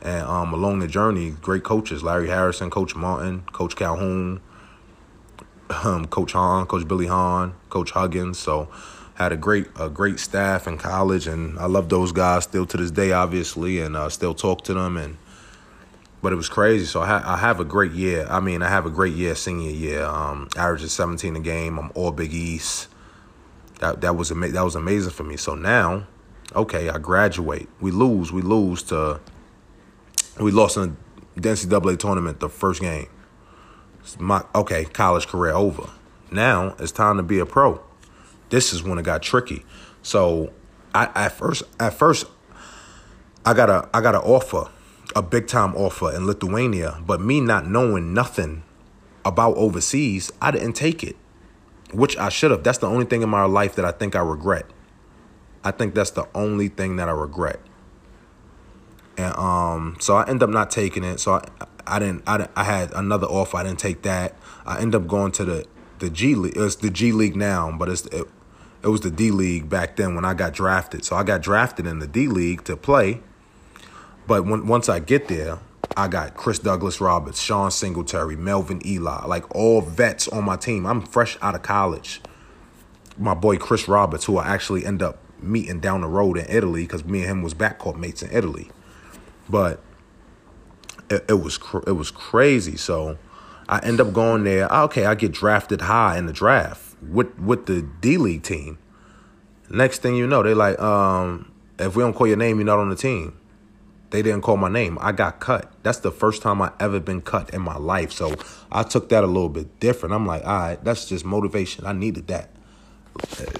And 0.00 0.22
um, 0.22 0.54
along 0.54 0.78
the 0.78 0.86
journey, 0.86 1.30
great 1.30 1.64
coaches: 1.64 2.02
Larry 2.02 2.28
Harrison, 2.28 2.70
Coach 2.70 2.94
Martin, 2.94 3.42
Coach 3.52 3.76
Calhoun, 3.76 4.40
um, 5.84 6.06
Coach 6.06 6.32
Hahn, 6.32 6.66
Coach 6.66 6.88
Billy 6.88 7.06
Hahn, 7.06 7.54
Coach 7.68 7.90
Huggins. 7.90 8.38
So 8.38 8.68
had 9.18 9.32
a 9.32 9.36
great 9.36 9.66
a 9.76 9.90
great 9.90 10.20
staff 10.20 10.68
in 10.68 10.78
college, 10.78 11.26
and 11.26 11.58
I 11.58 11.66
love 11.66 11.88
those 11.88 12.12
guys 12.12 12.44
still 12.44 12.64
to 12.66 12.76
this 12.76 12.92
day, 12.92 13.10
obviously, 13.10 13.80
and 13.80 13.96
uh, 13.96 14.08
still 14.08 14.32
talk 14.32 14.62
to 14.64 14.74
them. 14.74 14.96
And 14.96 15.16
but 16.22 16.32
it 16.32 16.36
was 16.36 16.48
crazy. 16.48 16.86
So 16.86 17.02
I, 17.02 17.06
ha- 17.06 17.24
I 17.26 17.36
have 17.36 17.58
a 17.58 17.64
great 17.64 17.90
year. 17.90 18.28
I 18.30 18.38
mean, 18.38 18.62
I 18.62 18.68
have 18.68 18.86
a 18.86 18.90
great 18.90 19.14
year 19.14 19.34
senior 19.34 19.72
year. 19.72 20.04
Um, 20.04 20.48
averaging 20.56 20.88
17 20.88 21.34
a 21.34 21.40
game. 21.40 21.78
I'm 21.78 21.90
all 21.96 22.12
Big 22.12 22.32
East. 22.32 22.86
That 23.80 24.02
that 24.02 24.14
was 24.14 24.30
ama- 24.30 24.50
that 24.50 24.64
was 24.64 24.76
amazing 24.76 25.10
for 25.10 25.24
me. 25.24 25.36
So 25.36 25.56
now, 25.56 26.06
okay, 26.54 26.88
I 26.88 26.98
graduate. 26.98 27.68
We 27.80 27.90
lose. 27.90 28.30
We 28.30 28.42
lose 28.42 28.84
to. 28.84 29.20
We 30.38 30.52
lost 30.52 30.76
in 30.76 30.96
the 31.34 31.40
NCAA 31.40 31.98
tournament 31.98 32.38
the 32.38 32.48
first 32.48 32.80
game. 32.80 33.08
My 34.20 34.44
okay, 34.54 34.84
college 34.84 35.26
career 35.26 35.54
over. 35.54 35.90
Now 36.30 36.76
it's 36.78 36.92
time 36.92 37.16
to 37.16 37.24
be 37.24 37.40
a 37.40 37.46
pro 37.46 37.82
this 38.50 38.72
is 38.72 38.82
when 38.82 38.98
it 38.98 39.04
got 39.04 39.22
tricky. 39.22 39.64
So 40.02 40.52
I 40.94 41.10
at 41.14 41.32
first 41.32 41.62
at 41.78 41.94
first 41.94 42.26
I 43.44 43.54
got 43.54 43.70
a 43.70 43.88
I 43.94 44.00
got 44.00 44.14
an 44.14 44.22
offer, 44.22 44.70
a 45.14 45.22
big 45.22 45.46
time 45.46 45.74
offer 45.74 46.14
in 46.14 46.26
Lithuania, 46.26 47.00
but 47.06 47.20
me 47.20 47.40
not 47.40 47.66
knowing 47.66 48.12
nothing 48.12 48.62
about 49.24 49.56
overseas, 49.56 50.32
I 50.40 50.50
didn't 50.50 50.74
take 50.74 51.02
it. 51.02 51.16
Which 51.92 52.18
I 52.18 52.28
should 52.28 52.50
have. 52.50 52.62
That's 52.62 52.78
the 52.78 52.86
only 52.86 53.06
thing 53.06 53.22
in 53.22 53.30
my 53.30 53.44
life 53.44 53.74
that 53.76 53.84
I 53.84 53.92
think 53.92 54.14
I 54.14 54.20
regret. 54.20 54.66
I 55.64 55.70
think 55.70 55.94
that's 55.94 56.10
the 56.10 56.28
only 56.34 56.68
thing 56.68 56.96
that 56.96 57.08
I 57.08 57.12
regret. 57.12 57.60
And 59.16 59.34
um, 59.36 59.96
so 59.98 60.16
I 60.16 60.28
end 60.28 60.42
up 60.42 60.50
not 60.50 60.70
taking 60.70 61.02
it. 61.02 61.18
So 61.18 61.32
I, 61.32 61.48
I 61.86 61.98
didn't. 61.98 62.22
I, 62.26 62.48
I 62.54 62.64
had 62.64 62.92
another 62.92 63.26
offer. 63.26 63.56
I 63.56 63.64
didn't 63.64 63.78
take 63.78 64.02
that. 64.02 64.34
I 64.66 64.80
end 64.80 64.94
up 64.94 65.06
going 65.06 65.32
to 65.32 65.44
the 65.44 65.66
the 65.98 66.10
G 66.10 66.34
League. 66.34 66.56
It's 66.56 66.76
the 66.76 66.90
G 66.90 67.12
League 67.12 67.36
now, 67.36 67.74
but 67.76 67.88
it's 67.88 68.06
it, 68.06 68.26
it 68.82 68.88
was 68.88 69.00
the 69.00 69.10
D 69.10 69.30
League 69.30 69.68
back 69.68 69.96
then 69.96 70.14
when 70.14 70.24
I 70.24 70.34
got 70.34 70.52
drafted. 70.52 71.04
So 71.04 71.16
I 71.16 71.24
got 71.24 71.42
drafted 71.42 71.86
in 71.86 71.98
the 71.98 72.06
D 72.06 72.28
League 72.28 72.64
to 72.64 72.76
play. 72.76 73.20
But 74.26 74.44
when, 74.44 74.66
once 74.66 74.88
I 74.88 75.00
get 75.00 75.28
there, 75.28 75.58
I 75.96 76.06
got 76.06 76.34
Chris 76.34 76.58
Douglas 76.58 77.00
Roberts, 77.00 77.40
Sean 77.40 77.70
Singletary, 77.70 78.36
Melvin 78.36 78.86
Ely, 78.86 79.24
like 79.26 79.54
all 79.54 79.80
vets 79.80 80.28
on 80.28 80.44
my 80.44 80.56
team. 80.56 80.86
I'm 80.86 81.00
fresh 81.00 81.36
out 81.42 81.54
of 81.54 81.62
college. 81.62 82.20
My 83.16 83.34
boy 83.34 83.56
Chris 83.56 83.88
Roberts, 83.88 84.26
who 84.26 84.36
I 84.36 84.48
actually 84.48 84.84
end 84.84 85.02
up 85.02 85.18
meeting 85.40 85.80
down 85.80 86.02
the 86.02 86.08
road 86.08 86.36
in 86.36 86.46
Italy 86.48 86.82
because 86.82 87.04
me 87.04 87.20
and 87.20 87.30
him 87.30 87.42
was 87.42 87.54
backcourt 87.54 87.98
mates 87.98 88.22
in 88.22 88.30
Italy. 88.30 88.70
But 89.48 89.82
it, 91.10 91.24
it 91.28 91.40
was 91.40 91.58
it 91.86 91.92
was 91.92 92.10
crazy. 92.12 92.76
So 92.76 93.18
I 93.68 93.80
end 93.80 94.00
up 94.00 94.12
going 94.12 94.44
there. 94.44 94.70
Ah, 94.70 94.84
okay, 94.84 95.06
I 95.06 95.16
get 95.16 95.32
drafted 95.32 95.80
high 95.80 96.16
in 96.16 96.26
the 96.26 96.32
draft 96.32 96.87
with 97.02 97.38
with 97.38 97.66
the 97.66 97.82
D 98.00 98.16
League 98.16 98.42
team. 98.42 98.78
Next 99.70 100.00
thing 100.00 100.14
you 100.14 100.26
know, 100.26 100.42
they 100.42 100.54
like, 100.54 100.78
um, 100.80 101.52
if 101.78 101.94
we 101.94 102.02
don't 102.02 102.14
call 102.14 102.26
your 102.26 102.38
name, 102.38 102.56
you're 102.56 102.66
not 102.66 102.78
on 102.78 102.88
the 102.88 102.96
team. 102.96 103.38
They 104.10 104.22
didn't 104.22 104.40
call 104.40 104.56
my 104.56 104.70
name. 104.70 104.96
I 105.02 105.12
got 105.12 105.40
cut. 105.40 105.70
That's 105.82 105.98
the 105.98 106.10
first 106.10 106.40
time 106.40 106.62
I 106.62 106.72
ever 106.80 106.98
been 106.98 107.20
cut 107.20 107.50
in 107.50 107.60
my 107.60 107.76
life. 107.76 108.10
So 108.10 108.34
I 108.72 108.82
took 108.82 109.10
that 109.10 109.22
a 109.22 109.26
little 109.26 109.50
bit 109.50 109.78
different. 109.80 110.14
I'm 110.14 110.26
like, 110.26 110.42
all 110.46 110.58
right, 110.58 110.82
that's 110.82 111.06
just 111.06 111.26
motivation. 111.26 111.84
I 111.84 111.92
needed 111.92 112.28
that. 112.28 112.48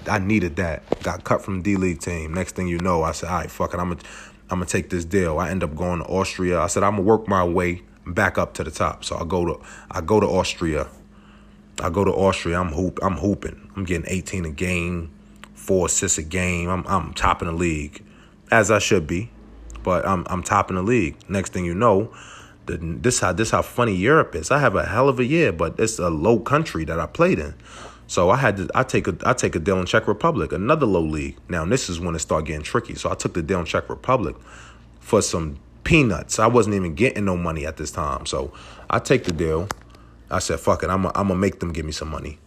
I 0.07 0.19
needed 0.19 0.57
that. 0.57 1.03
Got 1.03 1.25
cut 1.25 1.43
from 1.43 1.61
D 1.61 1.77
League 1.77 2.01
team. 2.01 2.33
Next 2.33 2.57
thing 2.57 2.69
you 2.69 2.79
know, 2.79 3.03
I 3.03 3.13
said, 3.13 3.29
all 3.29 3.41
right, 3.41 3.51
fuck 3.51 3.75
it. 3.75 3.81
I'm 3.81 3.91
gonna 3.91 4.01
I'm 4.51 4.61
gonna 4.61 4.67
take 4.67 4.89
this 4.89 5.05
deal. 5.05 5.39
I 5.39 5.51
end 5.51 5.63
up 5.63 5.75
going 5.77 5.99
to 5.99 6.07
Austria. 6.07 6.61
I 6.61 6.69
said 6.69 6.83
I'm 6.83 6.93
gonna 6.93 7.03
work 7.03 7.29
my 7.29 7.45
way 7.45 7.83
back 8.07 8.39
up 8.39 8.55
to 8.55 8.65
the 8.65 8.71
top. 8.71 9.05
So 9.05 9.17
I 9.19 9.25
go 9.25 9.45
to 9.45 9.61
I 9.91 10.01
go 10.01 10.21
to 10.21 10.27
Austria 10.27 10.89
I 11.81 11.91
go 11.91 12.05
to 12.05 12.13
Austria. 12.13 12.61
I'm 12.61 12.73
hoop. 12.73 12.99
I'm 13.03 13.17
hooping. 13.17 13.71
I'm 13.77 13.85
getting 13.85 14.07
18 14.09 14.45
a 14.45 14.51
game, 14.51 15.11
four 15.55 15.87
assists 15.87 16.19
a 16.19 16.23
game. 16.23 16.69
I'm 16.69 16.85
I'm 16.87 17.15
topping 17.15 17.49
the 17.49 17.55
league, 17.55 18.05
as 18.51 18.71
I 18.71 18.79
should 18.79 19.07
be, 19.07 19.31
but 19.83 20.07
I'm 20.07 20.27
I'm 20.29 20.43
topping 20.43 20.77
the 20.77 20.83
league. 20.83 21.17
Next 21.29 21.53
thing 21.53 21.65
you 21.65 21.75
know, 21.75 22.13
the, 22.67 22.79
this 22.79 23.21
how 23.21 23.33
this 23.33 23.51
how 23.51 23.63
funny 23.63 23.95
Europe 23.95 24.35
is. 24.35 24.51
I 24.51 24.59
have 24.59 24.77
a 24.77 24.85
hell 24.87 25.09
of 25.09 25.19
a 25.19 25.25
year, 25.25 25.53
but 25.53 25.79
it's 25.79 25.99
a 25.99 26.11
low 26.11 26.39
country 26.39 26.85
that 26.85 26.99
I 26.99 27.07
played 27.07 27.39
in. 27.39 27.55
So 28.07 28.31
I 28.31 28.37
had 28.37 28.57
to 28.57 28.69
I 28.75 28.83
take 28.83 29.07
a 29.07 29.17
I 29.25 29.33
take 29.33 29.55
a 29.55 29.59
deal 29.59 29.79
in 29.79 29.87
Czech 29.87 30.09
Republic, 30.09 30.53
another 30.53 30.87
low 30.87 31.03
league. 31.03 31.37
Now 31.49 31.65
this 31.65 31.89
is 31.89 32.01
when 32.01 32.15
it 32.15 32.21
started 32.21 32.47
getting 32.47 32.63
tricky. 32.63 32.95
So 32.95 33.11
I 33.11 33.15
took 33.15 33.35
the 33.35 33.43
deal 33.43 33.61
in 33.61 33.67
Czech 33.67 33.89
Republic 33.89 34.37
for 35.01 35.23
some 35.23 35.59
peanuts. 35.85 36.39
I 36.39 36.47
wasn't 36.47 36.75
even 36.75 36.95
getting 36.95 37.25
no 37.25 37.37
money 37.37 37.67
at 37.67 37.77
this 37.77 37.91
time. 37.91 38.27
So 38.27 38.53
I 38.91 38.99
take 38.99 39.25
the 39.25 39.33
deal. 39.33 39.69
I 40.31 40.41
said, 40.41 40.61
fuck 40.61 40.83
it, 40.83 40.91
I'm 40.91 41.03
gonna 41.03 41.35
make 41.35 41.61
them 41.61 41.73
give 41.73 41.87
me 41.87 41.93
some 41.93 42.09
money. 42.09 42.39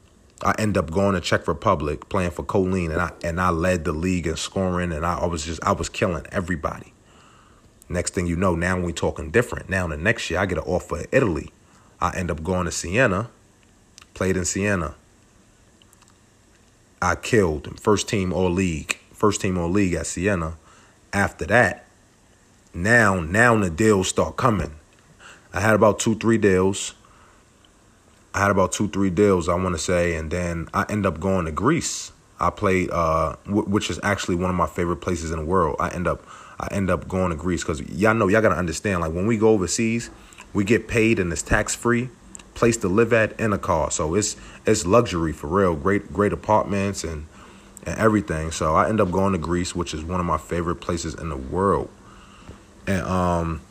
I 0.44 0.56
end 0.58 0.78
up 0.78 0.90
going 0.90 1.14
to 1.14 1.22
Czech 1.22 1.48
Republic 1.48 2.10
playing 2.10 2.32
for 2.32 2.44
Kolín, 2.44 2.92
and 2.92 3.02
I 3.02 3.12
and 3.24 3.40
I 3.40 3.50
led 3.50 3.86
the 3.86 3.94
league 3.94 4.26
in 4.26 4.36
scoring, 4.36 4.92
and 4.92 5.06
I, 5.06 5.20
I 5.20 5.26
was 5.26 5.46
just 5.46 5.64
I 5.64 5.72
was 5.72 5.88
killing 5.90 6.26
everybody. 6.32 6.94
Next 7.90 8.14
thing 8.14 8.26
you 8.26 8.36
know, 8.36 8.56
now 8.56 8.80
we 8.80 8.94
talking 8.94 9.32
different. 9.32 9.70
Now 9.70 9.88
the 9.88 9.98
next 9.98 10.30
year, 10.30 10.40
I 10.40 10.46
get 10.46 10.58
an 10.58 10.64
offer 10.66 11.00
in 11.00 11.08
Italy. 11.12 11.52
I 12.00 12.16
end 12.16 12.32
up 12.32 12.44
going 12.44 12.66
to 12.66 12.72
Siena, 12.72 13.30
played 14.14 14.36
in 14.38 14.46
Siena. 14.46 14.96
I 17.02 17.16
killed 17.16 17.80
first 17.80 18.08
team 18.08 18.34
all 18.34 18.50
league, 18.50 18.98
first 19.12 19.42
team 19.42 19.58
all 19.58 19.70
league 19.70 19.94
at 19.94 20.08
Siena. 20.08 20.58
After 21.14 21.46
that, 21.48 21.86
now 22.74 23.20
now 23.20 23.56
the 23.58 23.70
deals 23.70 24.08
start 24.08 24.38
coming. 24.38 24.72
I 25.54 25.60
had 25.60 25.76
about 25.76 26.00
two 26.00 26.16
three 26.16 26.38
deals. 26.40 26.96
I 28.34 28.40
had 28.40 28.52
about 28.52 28.72
two, 28.72 28.88
three 28.88 29.10
deals, 29.10 29.50
I 29.50 29.56
want 29.56 29.76
to 29.76 29.80
say, 29.80 30.16
and 30.16 30.32
then 30.32 30.70
I 30.74 30.86
end 30.90 31.06
up 31.06 31.20
going 31.20 31.46
to 31.46 31.52
Greece. 31.52 32.12
I 32.40 32.50
played, 32.50 32.90
uh, 32.90 33.36
w- 33.46 33.68
which 33.68 33.90
is 33.90 34.00
actually 34.04 34.36
one 34.36 34.50
of 34.50 34.56
my 34.56 34.68
favorite 34.68 34.98
places 34.98 35.32
in 35.32 35.38
the 35.38 35.46
world. 35.46 35.76
I 35.80 35.90
end 35.90 36.08
up, 36.08 36.24
I 36.60 36.68
end 36.72 36.90
up 36.90 37.08
going 37.08 37.32
to 37.32 37.36
Greece 37.36 37.64
because 37.64 37.82
y'all 37.90 38.14
know 38.14 38.28
y'all 38.28 38.42
gotta 38.42 38.56
understand. 38.56 39.02
Like 39.02 39.12
when 39.12 39.28
we 39.28 39.38
go 39.38 39.50
overseas, 39.50 40.10
we 40.54 40.64
get 40.64 40.88
paid 40.88 41.20
and 41.20 41.32
it's 41.32 41.42
tax 41.42 41.76
free, 41.76 42.10
place 42.54 42.78
to 42.78 42.88
live 42.88 43.14
at, 43.14 43.40
and 43.40 43.54
a 43.54 43.58
car. 43.58 43.92
So 43.92 44.16
it's 44.16 44.38
it's 44.66 44.86
luxury 44.86 45.34
for 45.34 45.48
real. 45.48 45.76
Great 45.76 46.12
great 46.14 46.34
apartments 46.34 47.04
and 47.04 47.28
and 47.86 48.00
everything. 48.00 48.52
So 48.52 48.76
I 48.76 48.88
end 48.90 49.02
up 49.02 49.12
going 49.12 49.34
to 49.34 49.40
Greece, 49.40 49.76
which 49.76 49.94
is 49.94 50.04
one 50.04 50.20
of 50.20 50.26
my 50.26 50.38
favorite 50.38 50.78
places 50.78 51.14
in 51.16 51.30
the 51.30 51.38
world. 51.38 51.90
And 52.88 53.02
um, 53.04 53.62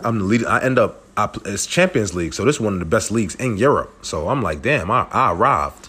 I'm 0.00 0.18
the 0.18 0.24
leader. 0.24 0.48
I 0.48 0.62
end 0.62 0.78
up 0.78 1.02
I, 1.18 1.28
it's 1.46 1.66
Champions 1.66 2.14
League, 2.14 2.32
so 2.32 2.44
this 2.44 2.56
is 2.56 2.60
one 2.60 2.74
of 2.74 2.78
the 2.78 2.84
best 2.84 3.10
leagues 3.10 3.34
in 3.34 3.56
Europe. 3.56 4.04
So 4.06 4.28
I'm 4.28 4.40
like, 4.40 4.62
damn, 4.62 4.88
I, 4.88 5.08
I 5.10 5.32
arrived. 5.32 5.88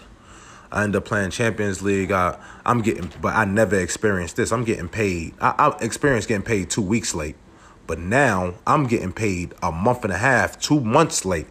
I 0.72 0.82
end 0.82 0.96
up 0.96 1.04
playing 1.04 1.30
Champions 1.30 1.82
League. 1.82 2.10
I, 2.10 2.36
I'm 2.66 2.82
getting, 2.82 3.12
but 3.22 3.34
I 3.36 3.44
never 3.44 3.78
experienced 3.78 4.34
this. 4.34 4.50
I'm 4.50 4.64
getting 4.64 4.88
paid. 4.88 5.34
I, 5.40 5.54
I 5.56 5.84
experienced 5.84 6.26
getting 6.26 6.44
paid 6.44 6.68
two 6.68 6.82
weeks 6.82 7.14
late, 7.14 7.36
But 7.86 8.00
now 8.00 8.54
I'm 8.66 8.86
getting 8.88 9.12
paid 9.12 9.54
a 9.62 9.72
month 9.72 10.04
and 10.04 10.12
a 10.12 10.18
half, 10.18 10.60
two 10.60 10.80
months 10.80 11.24
late. 11.24 11.46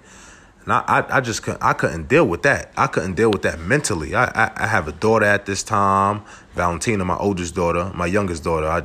And 0.63 0.73
I, 0.73 0.83
I, 0.87 1.17
I 1.17 1.21
just 1.21 1.43
couldn't, 1.43 1.63
I 1.63 1.73
couldn't 1.73 2.07
deal 2.09 2.25
with 2.25 2.43
that. 2.43 2.71
I 2.77 2.87
couldn't 2.87 3.15
deal 3.15 3.31
with 3.31 3.43
that 3.43 3.59
mentally. 3.59 4.15
I, 4.15 4.25
I, 4.25 4.51
I 4.55 4.67
have 4.67 4.87
a 4.89 4.93
daughter 4.93 5.25
at 5.25 5.45
this 5.45 5.63
time, 5.63 6.23
Valentina, 6.53 7.05
my 7.05 7.17
oldest 7.17 7.55
daughter, 7.55 7.91
my 7.95 8.05
youngest 8.05 8.43
daughter. 8.43 8.67
I, 8.67 8.83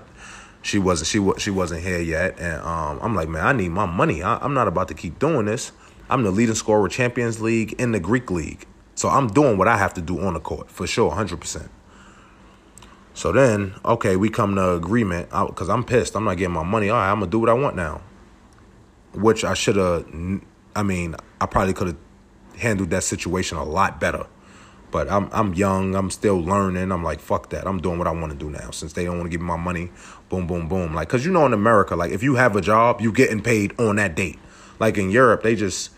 she 0.64 0.79
wasn't 0.79 1.07
she 1.07 1.18
was 1.18 1.42
she 1.42 1.50
wasn't 1.50 1.83
here 1.83 2.00
yet, 2.00 2.40
and 2.40 2.61
um, 2.62 2.98
I'm 3.03 3.14
like, 3.14 3.29
man, 3.29 3.44
I 3.44 3.53
need 3.53 3.68
my 3.68 3.85
money. 3.85 4.22
I, 4.22 4.38
I'm 4.38 4.55
not 4.55 4.66
about 4.66 4.88
to 4.88 4.94
keep 4.94 5.18
doing 5.18 5.44
this. 5.44 5.72
I'm 6.09 6.22
the 6.22 6.31
leading 6.31 6.55
scorer 6.55 6.88
Champions 6.88 7.40
League 7.40 7.74
in 7.74 7.92
the 7.92 8.00
Greek 8.00 8.31
League, 8.31 8.66
so 8.94 9.11
I'm 9.11 9.29
doing 9.29 9.59
what 9.59 9.68
I 9.68 9.77
have 9.77 9.92
to 9.94 10.00
do 10.00 10.18
on 10.20 10.33
the 10.33 10.40
court 10.40 10.70
for 10.70 10.87
sure, 10.87 11.11
hundred 11.12 11.40
percent. 11.40 11.70
So 13.12 13.31
then, 13.31 13.74
okay, 13.85 14.16
we 14.16 14.31
come 14.31 14.57
to 14.57 14.72
agreement 14.72 15.29
because 15.31 15.68
I'm 15.68 15.85
pissed. 15.85 16.16
I'm 16.16 16.24
not 16.24 16.38
getting 16.38 16.55
my 16.55 16.64
money. 16.64 16.88
All 16.88 16.96
right, 16.96 17.11
I'm 17.11 17.20
gonna 17.20 17.31
do 17.31 17.40
what 17.40 17.50
I 17.50 17.55
want 17.55 17.77
now, 17.77 18.00
which 19.12 19.44
I 19.44 19.53
should 19.53 19.77
have. 19.77 20.07
I 20.74 20.83
mean, 20.83 21.14
I 21.42 21.46
probably 21.46 21.74
could 21.74 21.88
have 21.88 21.98
handled 22.59 22.88
that 22.90 23.05
situation 23.05 23.59
a 23.59 23.64
lot 23.64 24.00
better. 24.00 24.27
But 24.94 25.11
I'm 25.11 25.28
I'm 25.33 25.54
young. 25.54 25.96
I'm 25.96 26.09
still 26.09 26.38
learning. 26.40 26.92
I'm 26.92 27.02
like, 27.02 27.18
fuck 27.18 27.50
that. 27.50 27.66
I'm 27.66 27.80
doing 27.80 27.98
what 27.98 28.07
I 28.07 28.12
want 28.12 28.30
to 28.30 28.38
do 28.38 28.48
now. 28.48 28.70
Since 28.70 28.92
they 28.92 29.04
don't 29.04 29.18
want 29.18 29.26
to 29.26 29.28
give 29.28 29.40
me 29.40 29.48
my 29.48 29.57
money, 29.57 29.90
boom, 30.28 30.46
boom, 30.46 30.68
boom. 30.68 30.94
Like, 30.94 31.09
cause 31.09 31.26
you 31.26 31.33
know, 31.33 31.44
in 31.46 31.52
America, 31.52 31.96
like 31.96 32.12
if 32.12 32.22
you 32.22 32.37
have 32.37 32.54
a 32.54 32.61
job, 32.61 33.00
you 33.00 33.11
getting 33.11 33.42
paid 33.42 33.76
on 33.80 33.96
that 33.96 34.14
date. 34.14 34.38
Like 34.78 34.96
in 34.96 35.11
Europe, 35.11 35.42
they 35.42 35.57
just 35.57 35.90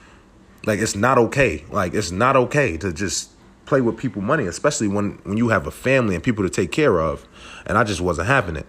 like 0.64 0.80
it's 0.80 0.96
not 0.96 1.18
okay. 1.18 1.62
Like 1.70 1.92
it's 1.92 2.10
not 2.10 2.36
okay 2.36 2.78
to 2.78 2.90
just 2.90 3.32
play 3.66 3.82
with 3.82 3.98
people 3.98 4.22
money, 4.22 4.46
especially 4.46 4.88
when 4.88 5.18
when 5.24 5.36
you 5.36 5.50
have 5.50 5.66
a 5.66 5.70
family 5.70 6.14
and 6.14 6.24
people 6.24 6.42
to 6.44 6.50
take 6.50 6.72
care 6.72 6.98
of. 6.98 7.28
And 7.66 7.76
I 7.76 7.84
just 7.84 8.00
wasn't 8.00 8.28
having 8.28 8.56
it. 8.56 8.66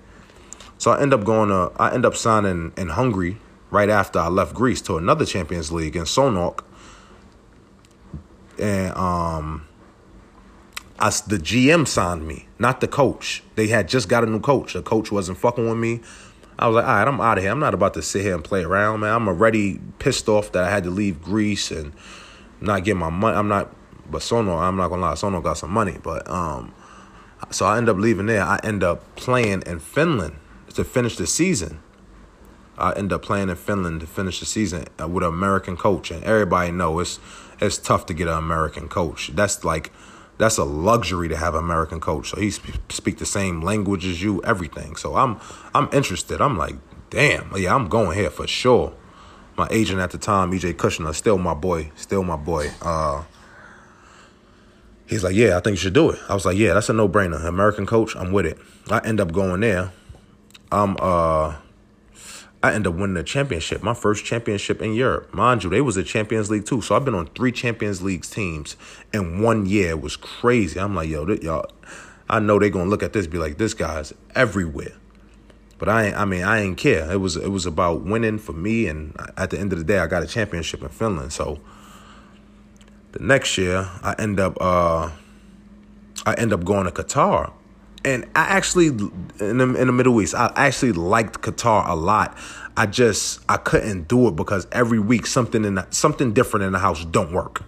So 0.78 0.92
I 0.92 1.02
end 1.02 1.14
up 1.14 1.24
going 1.24 1.48
to 1.48 1.72
I 1.78 1.94
end 1.94 2.06
up 2.06 2.18
signing 2.18 2.74
in 2.76 2.90
Hungary 2.90 3.38
right 3.72 3.90
after 3.90 4.20
I 4.20 4.28
left 4.28 4.54
Greece 4.54 4.82
to 4.82 4.98
another 4.98 5.24
Champions 5.24 5.72
League 5.72 5.96
in 5.96 6.04
Szolnok. 6.04 6.66
And 8.60 8.94
um 8.98 9.67
I, 11.00 11.10
the 11.10 11.38
GM 11.38 11.88
signed 11.88 12.28
me, 12.28 12.48
not 12.58 12.82
the 12.82 12.88
coach. 12.88 13.44
They 13.56 13.68
had 13.68 13.88
just 13.88 14.10
got 14.10 14.24
a 14.24 14.28
new 14.28 14.40
coach. 14.40 14.74
The 14.74 14.82
coach 14.82 15.12
wasn't 15.12 15.38
fucking 15.38 15.68
with 15.68 15.78
me. 15.78 16.02
I 16.58 16.68
was 16.68 16.76
like, 16.76 16.86
all 16.86 16.94
right, 16.94 17.08
I'm 17.08 17.22
out 17.22 17.38
of 17.38 17.44
here. 17.44 17.52
I'm 17.52 17.60
not 17.60 17.76
about 17.76 17.94
to 17.96 18.02
sit 18.02 18.24
here 18.24 18.34
and 18.34 18.44
play 18.44 18.64
around, 18.64 19.02
man. 19.02 19.14
I'm 19.14 19.28
already 19.28 19.80
pissed 20.00 20.28
off 20.28 20.52
that 20.54 20.64
I 20.64 20.72
had 20.72 20.84
to 20.86 20.90
leave 20.90 21.22
Greece 21.22 21.70
and 21.70 21.94
not 22.60 22.84
get 22.84 22.98
my 22.98 23.12
money. 23.12 23.38
I'm 23.38 23.48
not 23.48 23.76
but 24.10 24.22
Sono, 24.22 24.58
I'm 24.58 24.78
not 24.78 24.90
gonna 24.90 25.02
lie, 25.02 25.16
Sono 25.16 25.42
got 25.42 25.58
some 25.58 25.72
money. 25.72 25.98
But 26.02 26.30
um, 26.30 26.74
so 27.52 27.66
I 27.66 27.78
end 27.78 27.90
up 27.90 27.98
leaving 27.98 28.28
there. 28.28 28.44
I 28.44 28.60
end 28.64 28.84
up 28.84 29.16
playing 29.16 29.64
in 29.66 29.80
Finland 29.80 30.36
to 30.74 30.84
finish 30.84 31.18
the 31.18 31.28
season. 31.28 31.80
I 32.78 32.94
end 32.94 33.12
up 33.12 33.24
playing 33.24 33.50
in 33.50 33.56
Finland 33.56 34.02
to 34.02 34.08
finish 34.08 34.40
the 34.40 34.46
season 34.46 34.86
uh, 35.02 35.08
with 35.08 35.24
an 35.24 35.30
American 35.30 35.78
coach, 35.78 36.12
and 36.12 36.24
everybody 36.24 36.72
know 36.72 37.00
it's 37.00 37.20
it's 37.60 37.78
tough 37.78 38.06
to 38.08 38.14
get 38.14 38.28
an 38.28 38.38
American 38.38 38.88
coach. 38.88 39.32
That's 39.34 39.64
like 39.64 39.92
that's 40.38 40.58
a 40.58 40.64
luxury 40.64 41.28
to 41.30 41.36
have 41.38 41.56
an 41.56 41.64
American 41.64 42.00
coach. 42.00 42.30
So 42.30 42.40
he 42.40 42.52
sp- 42.52 42.80
speak 42.90 43.18
the 43.18 43.26
same 43.26 43.62
language 43.62 44.06
as 44.06 44.22
you, 44.22 44.42
everything. 44.44 44.96
So 44.96 45.16
I'm 45.16 45.40
I'm 45.74 45.90
interested. 45.92 46.42
I'm 46.42 46.58
like, 46.58 46.76
damn, 47.10 47.52
yeah, 47.56 47.74
I'm 47.74 47.88
going 47.88 48.18
here 48.18 48.30
for 48.30 48.48
sure. 48.48 48.94
My 49.58 49.68
agent 49.72 50.00
at 50.00 50.12
the 50.12 50.20
time, 50.20 50.52
EJ 50.52 50.76
Kushner, 50.76 51.14
still 51.16 51.38
my 51.38 51.56
boy, 51.56 51.92
still 51.96 52.24
my 52.24 52.36
boy. 52.36 52.70
Uh, 52.82 53.24
He's 55.08 55.24
like, 55.24 55.36
yeah, 55.36 55.56
I 55.56 55.62
think 55.62 55.72
you 55.72 55.78
should 55.78 55.94
do 55.94 56.10
it. 56.10 56.20
I 56.28 56.34
was 56.34 56.46
like, 56.46 56.58
yeah, 56.58 56.74
that's 56.74 56.90
a 56.90 56.94
no 56.94 57.08
brainer. 57.08 57.44
American 57.46 57.86
coach, 57.86 58.14
I'm 58.16 58.34
with 58.34 58.46
it. 58.46 58.60
I 58.90 59.00
end 59.00 59.22
up 59.22 59.32
going 59.32 59.62
there. 59.62 59.94
I'm 60.70 60.98
uh 61.00 61.56
I 62.64 62.74
end 62.74 62.88
up 62.88 62.96
winning 62.96 63.14
the 63.14 63.24
championship, 63.24 63.84
my 63.84 63.94
first 63.94 64.26
championship 64.26 64.82
in 64.82 64.94
Europe. 64.94 65.34
Mind 65.34 65.64
you, 65.64 65.70
they 65.70 65.82
was 65.82 65.96
a 65.96 66.04
Champions 66.04 66.50
League 66.50 66.66
too. 66.66 66.82
So 66.82 66.96
I've 66.96 67.06
been 67.06 67.14
on 67.14 67.28
three 67.28 67.52
Champions 67.52 68.02
League 68.02 68.24
teams 68.24 68.76
in 69.14 69.42
one 69.42 69.66
year. 69.68 69.92
It 69.92 70.02
was 70.02 70.16
crazy. 70.16 70.80
I'm 70.80 70.96
like, 70.96 71.10
yo, 71.10 71.26
this, 71.26 71.42
y'all, 71.42 71.70
I 72.30 72.40
know 72.40 72.58
they're 72.58 72.70
gonna 72.70 72.90
look 72.90 73.04
at 73.04 73.14
this, 73.14 73.28
be 73.28 73.38
like, 73.38 73.58
this 73.58 73.74
guy's 73.74 74.14
everywhere. 74.36 74.94
But 75.78 75.90
I, 75.90 76.12
I 76.12 76.26
mean, 76.26 76.44
I 76.44 76.62
ain't 76.62 76.78
care. 76.78 77.12
It 77.12 77.18
was, 77.18 77.38
it 77.38 77.50
was 77.50 77.68
about 77.68 78.02
winning 78.02 78.40
for 78.40 78.54
me, 78.54 78.88
and 78.88 79.16
at 79.38 79.52
the 79.52 79.60
end 79.60 79.72
of 79.72 79.78
the 79.78 79.86
day, 79.86 80.00
I 80.00 80.08
got 80.08 80.24
a 80.24 80.28
championship 80.28 80.82
in 80.82 80.90
Finland. 80.90 81.34
So 81.34 81.60
the 83.12 83.20
next 83.20 83.58
year, 83.60 83.88
I 84.02 84.16
end 84.18 84.40
up 84.40 84.58
uh, 84.60 85.12
I 86.26 86.34
end 86.34 86.52
up 86.52 86.66
going 86.66 86.86
to 86.86 86.92
Qatar, 86.92 87.54
and 88.08 88.24
I 88.36 88.46
actually 88.46 88.88
in 88.88 89.58
the, 89.58 89.76
in 89.76 89.88
the 89.88 89.92
Middle 89.92 90.22
East, 90.22 90.34
I 90.34 90.50
actually 90.56 90.94
liked 90.94 91.42
Qatar 91.42 91.90
a 91.90 91.94
lot. 91.94 92.38
I 92.78 92.86
just 92.86 93.42
I 93.50 93.58
couldn't 93.58 94.08
do 94.08 94.30
it 94.30 94.36
because 94.38 94.66
every 94.72 95.00
week 95.00 95.28
something 95.28 95.66
in 95.66 95.76
the, 95.76 95.88
something 95.90 96.32
different 96.32 96.66
in 96.66 96.72
the 96.72 96.80
house 96.80 97.04
don't 97.04 97.34
work. 97.34 97.64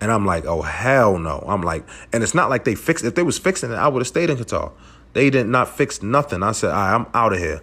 And 0.00 0.10
I'm 0.10 0.24
like, 0.24 0.46
oh 0.46 0.62
hell 0.62 1.18
no. 1.18 1.44
I'm 1.46 1.60
like, 1.60 1.86
and 2.14 2.22
it's 2.22 2.34
not 2.34 2.48
like 2.48 2.64
they 2.64 2.74
fixed 2.74 3.04
If 3.04 3.14
they 3.14 3.22
was 3.22 3.38
fixing 3.38 3.70
it, 3.70 3.74
I 3.74 3.88
would 3.88 4.00
have 4.00 4.08
stayed 4.08 4.30
in 4.30 4.38
Qatar. 4.38 4.72
They 5.12 5.28
did 5.28 5.46
not 5.46 5.68
fix 5.68 6.02
nothing. 6.02 6.42
I 6.42 6.52
said, 6.52 6.70
right, 6.70 6.94
I'm 6.94 7.06
out 7.12 7.34
of 7.34 7.38
here. 7.38 7.60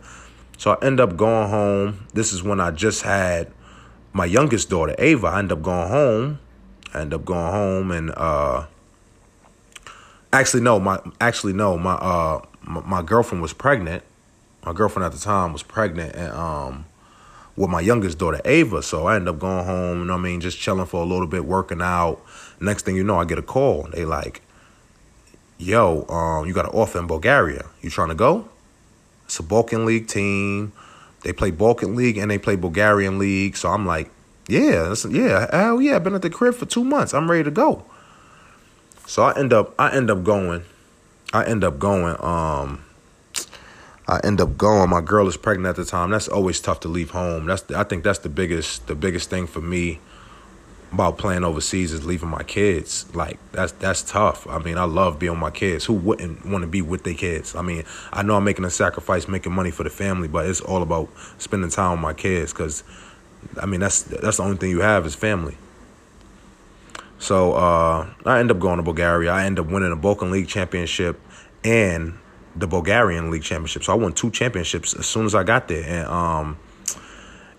So 0.57 0.71
I 0.71 0.85
end 0.85 0.99
up 0.99 1.17
going 1.17 1.49
home. 1.49 2.05
This 2.13 2.33
is 2.33 2.43
when 2.43 2.59
I 2.59 2.69
just 2.69 3.01
had 3.01 3.51
my 4.13 4.25
youngest 4.25 4.69
daughter, 4.69 4.93
Ava. 4.99 5.27
I 5.27 5.39
end 5.39 5.51
up 5.51 5.63
going 5.63 5.89
home 5.89 6.39
I 6.95 7.01
end 7.01 7.13
up 7.13 7.25
going 7.25 7.51
home 7.51 7.91
and 7.91 8.11
uh 8.15 8.67
actually 10.39 10.61
no, 10.61 10.79
my 10.79 10.99
actually 11.19 11.53
no, 11.53 11.77
my 11.77 11.93
uh 11.93 12.41
my, 12.61 12.81
my 12.81 13.01
girlfriend 13.01 13.41
was 13.41 13.53
pregnant. 13.53 14.03
My 14.65 14.73
girlfriend 14.73 15.05
at 15.05 15.11
the 15.11 15.19
time 15.19 15.53
was 15.53 15.63
pregnant 15.63 16.15
and 16.15 16.31
um 16.33 16.85
with 17.55 17.69
my 17.69 17.81
youngest 17.81 18.17
daughter 18.17 18.41
Ava. 18.45 18.81
So 18.81 19.07
I 19.07 19.15
end 19.15 19.29
up 19.29 19.39
going 19.39 19.65
home, 19.65 19.99
you 19.99 20.05
know 20.05 20.15
I 20.15 20.17
mean, 20.17 20.41
just 20.41 20.59
chilling 20.59 20.85
for 20.85 21.01
a 21.01 21.05
little 21.05 21.27
bit, 21.27 21.45
working 21.45 21.81
out. 21.81 22.21
Next 22.59 22.83
thing 22.83 22.95
you 22.95 23.03
know, 23.03 23.17
I 23.19 23.25
get 23.25 23.37
a 23.37 23.43
call. 23.43 23.87
They 23.91 24.05
like, 24.05 24.41
yo, 25.57 26.05
um, 26.07 26.47
you 26.47 26.53
got 26.53 26.65
an 26.65 26.71
offer 26.71 26.99
in 26.99 27.07
Bulgaria. 27.07 27.65
You 27.81 27.89
trying 27.89 28.09
to 28.09 28.15
go? 28.15 28.47
It's 29.25 29.39
a 29.39 29.43
Balkan 29.43 29.85
League 29.85 30.07
team. 30.07 30.73
They 31.23 31.33
play 31.33 31.51
Balkan 31.51 31.95
League 31.95 32.17
and 32.17 32.29
they 32.29 32.37
play 32.37 32.55
Bulgarian 32.55 33.17
League. 33.17 33.57
So 33.57 33.69
I'm 33.69 33.85
like, 33.85 34.11
yeah, 34.47 34.93
yeah, 35.09 35.47
hell 35.51 35.81
yeah. 35.81 35.95
I've 35.95 36.03
been 36.03 36.13
at 36.13 36.21
the 36.21 36.29
crib 36.29 36.53
for 36.53 36.65
two 36.65 36.83
months. 36.83 37.13
I'm 37.13 37.29
ready 37.29 37.43
to 37.43 37.51
go. 37.51 37.83
So 39.07 39.23
I 39.23 39.37
end 39.37 39.53
up 39.53 39.73
I 39.77 39.95
end 39.95 40.09
up 40.09 40.23
going. 40.23 40.63
I 41.33 41.45
end 41.45 41.63
up 41.63 41.79
going. 41.79 42.15
Um 42.23 42.83
I 44.07 44.19
end 44.23 44.39
up 44.39 44.57
going. 44.57 44.89
My 44.89 45.01
girl 45.01 45.27
is 45.27 45.37
pregnant 45.37 45.67
at 45.67 45.75
the 45.75 45.85
time. 45.85 46.11
That's 46.11 46.27
always 46.27 46.59
tough 46.61 46.79
to 46.81 46.87
leave 46.87 47.11
home. 47.11 47.45
That's 47.45 47.63
the, 47.63 47.77
I 47.77 47.83
think 47.83 48.03
that's 48.03 48.19
the 48.19 48.29
biggest 48.29 48.87
the 48.87 48.95
biggest 48.95 49.29
thing 49.29 49.47
for 49.47 49.61
me 49.61 49.99
about 50.91 51.17
playing 51.17 51.43
overseas 51.43 51.91
is 51.91 52.05
leaving 52.05 52.29
my 52.29 52.43
kids. 52.43 53.05
Like 53.15 53.39
that's 53.51 53.73
that's 53.73 54.01
tough. 54.01 54.47
I 54.47 54.59
mean, 54.59 54.77
I 54.77 54.85
love 54.85 55.19
being 55.19 55.33
with 55.33 55.41
my 55.41 55.51
kids. 55.51 55.85
Who 55.85 55.93
wouldn't 55.93 56.45
want 56.45 56.61
to 56.61 56.67
be 56.67 56.81
with 56.81 57.03
their 57.03 57.13
kids? 57.13 57.55
I 57.55 57.61
mean, 57.61 57.83
I 58.13 58.23
know 58.23 58.35
I'm 58.35 58.43
making 58.43 58.65
a 58.65 58.69
sacrifice, 58.69 59.27
making 59.27 59.53
money 59.53 59.71
for 59.71 59.83
the 59.83 59.89
family, 59.89 60.27
but 60.27 60.45
it's 60.47 60.61
all 60.61 60.81
about 60.81 61.09
spending 61.37 61.69
time 61.69 61.91
with 61.91 62.01
my 62.01 62.13
kids 62.13 62.53
because 62.53 62.83
I 63.61 63.65
mean, 63.65 63.79
that's 63.79 64.03
that's 64.03 64.37
the 64.37 64.43
only 64.43 64.57
thing 64.57 64.69
you 64.69 64.81
have 64.81 65.05
is 65.05 65.15
family. 65.15 65.57
So 67.25 67.53
uh, 67.53 68.07
I 68.23 68.39
end 68.39 68.51
up 68.51 68.59
going 68.59 68.77
to 68.77 68.83
Bulgaria. 68.83 69.31
I 69.31 69.45
end 69.45 69.57
up 69.57 69.65
winning 69.65 69.91
a 69.91 69.95
Balkan 69.95 70.29
League 70.29 70.47
championship 70.47 71.19
and 71.63 72.19
the 72.55 72.67
Bulgarian 72.67 73.31
League 73.31 73.41
championship. 73.41 73.83
So 73.83 73.93
I 73.93 73.95
won 73.95 74.13
two 74.13 74.29
championships 74.29 74.93
as 74.93 75.07
soon 75.07 75.25
as 75.25 75.33
I 75.33 75.43
got 75.43 75.67
there. 75.67 75.83
And 75.83 76.07
um, 76.07 76.59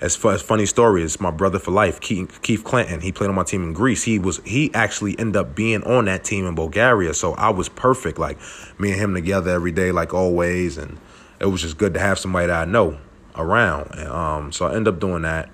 as 0.00 0.14
far 0.14 0.34
as 0.34 0.40
funny 0.40 0.66
story 0.66 1.02
is 1.02 1.20
my 1.20 1.32
brother 1.32 1.58
for 1.58 1.72
life, 1.72 1.98
Keith, 2.00 2.40
Keith 2.42 2.62
Clinton. 2.62 3.00
He 3.00 3.10
played 3.10 3.28
on 3.28 3.34
my 3.34 3.42
team 3.42 3.64
in 3.64 3.72
Greece. 3.72 4.04
He 4.04 4.20
was 4.20 4.40
he 4.44 4.72
actually 4.72 5.18
ended 5.18 5.34
up 5.34 5.56
being 5.56 5.82
on 5.82 6.04
that 6.04 6.22
team 6.22 6.46
in 6.46 6.54
Bulgaria. 6.54 7.12
So 7.12 7.34
I 7.34 7.50
was 7.50 7.68
perfect. 7.68 8.20
Like 8.20 8.38
me 8.78 8.92
and 8.92 9.00
him 9.00 9.14
together 9.14 9.50
every 9.50 9.72
day, 9.72 9.90
like 9.90 10.14
always. 10.14 10.78
And 10.78 10.96
it 11.40 11.46
was 11.46 11.62
just 11.62 11.76
good 11.76 11.92
to 11.94 12.00
have 12.00 12.20
somebody 12.20 12.46
that 12.46 12.68
I 12.68 12.70
know 12.70 12.98
around. 13.34 13.90
And 13.96 14.08
um, 14.10 14.52
so 14.52 14.68
I 14.68 14.76
end 14.76 14.86
up 14.86 15.00
doing 15.00 15.22
that 15.22 15.50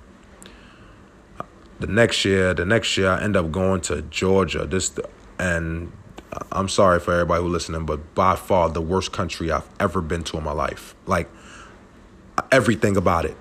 the 1.80 1.86
next 1.86 2.24
year, 2.24 2.54
the 2.54 2.64
next 2.64 2.96
year, 2.96 3.10
I 3.10 3.22
end 3.22 3.36
up 3.36 3.50
going 3.50 3.80
to 3.82 4.02
Georgia. 4.02 4.66
This 4.66 4.92
and 5.38 5.92
I'm 6.50 6.68
sorry 6.68 7.00
for 7.00 7.12
everybody 7.12 7.42
who 7.42 7.48
listening, 7.48 7.84
but 7.84 8.14
by 8.14 8.36
far 8.36 8.70
the 8.70 8.80
worst 8.80 9.12
country 9.12 9.50
I've 9.50 9.68
ever 9.80 10.00
been 10.00 10.22
to 10.24 10.38
in 10.38 10.44
my 10.44 10.52
life. 10.52 10.94
Like 11.06 11.28
everything 12.50 12.96
about 12.96 13.24
it, 13.24 13.36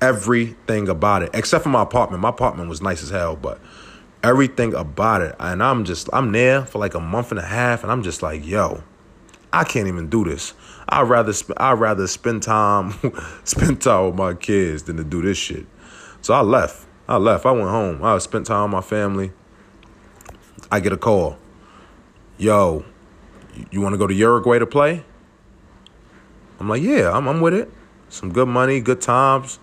everything 0.00 0.88
about 0.88 1.22
it, 1.22 1.30
except 1.34 1.64
for 1.64 1.70
my 1.70 1.82
apartment. 1.82 2.22
My 2.22 2.30
apartment 2.30 2.68
was 2.68 2.80
nice 2.80 3.02
as 3.02 3.10
hell, 3.10 3.36
but 3.36 3.60
everything 4.22 4.74
about 4.74 5.22
it. 5.22 5.34
And 5.38 5.62
I'm 5.62 5.84
just 5.84 6.08
I'm 6.12 6.32
there 6.32 6.64
for 6.64 6.78
like 6.78 6.94
a 6.94 7.00
month 7.00 7.30
and 7.30 7.38
a 7.38 7.44
half, 7.46 7.82
and 7.82 7.92
I'm 7.92 8.02
just 8.02 8.22
like, 8.22 8.46
yo, 8.46 8.82
I 9.52 9.64
can't 9.64 9.88
even 9.88 10.08
do 10.08 10.24
this. 10.24 10.54
I'd 10.88 11.08
rather 11.08 11.32
sp- 11.34 11.58
I'd 11.58 11.78
rather 11.78 12.06
spend 12.06 12.42
time 12.42 12.94
spend 13.44 13.82
time 13.82 14.06
with 14.06 14.14
my 14.14 14.34
kids 14.34 14.84
than 14.84 14.96
to 14.96 15.04
do 15.04 15.22
this 15.22 15.38
shit. 15.38 15.66
So 16.22 16.34
I 16.34 16.40
left. 16.40 16.86
I 17.10 17.16
left. 17.16 17.44
I 17.44 17.50
went 17.50 17.68
home. 17.68 18.04
I 18.04 18.16
spent 18.18 18.46
time 18.46 18.70
with 18.70 18.70
my 18.70 18.80
family. 18.80 19.32
I 20.70 20.78
get 20.78 20.92
a 20.92 20.96
call. 20.96 21.38
Yo, 22.38 22.84
you 23.72 23.80
want 23.80 23.94
to 23.94 23.98
go 23.98 24.06
to 24.06 24.14
Uruguay 24.14 24.60
to 24.60 24.66
play? 24.66 25.04
I'm 26.60 26.68
like, 26.68 26.82
yeah, 26.82 27.10
I'm, 27.10 27.26
I'm 27.26 27.40
with 27.40 27.52
it. 27.52 27.68
some 28.10 28.32
good 28.32 28.46
money, 28.46 28.80
good 28.80 29.00
times. 29.00 29.58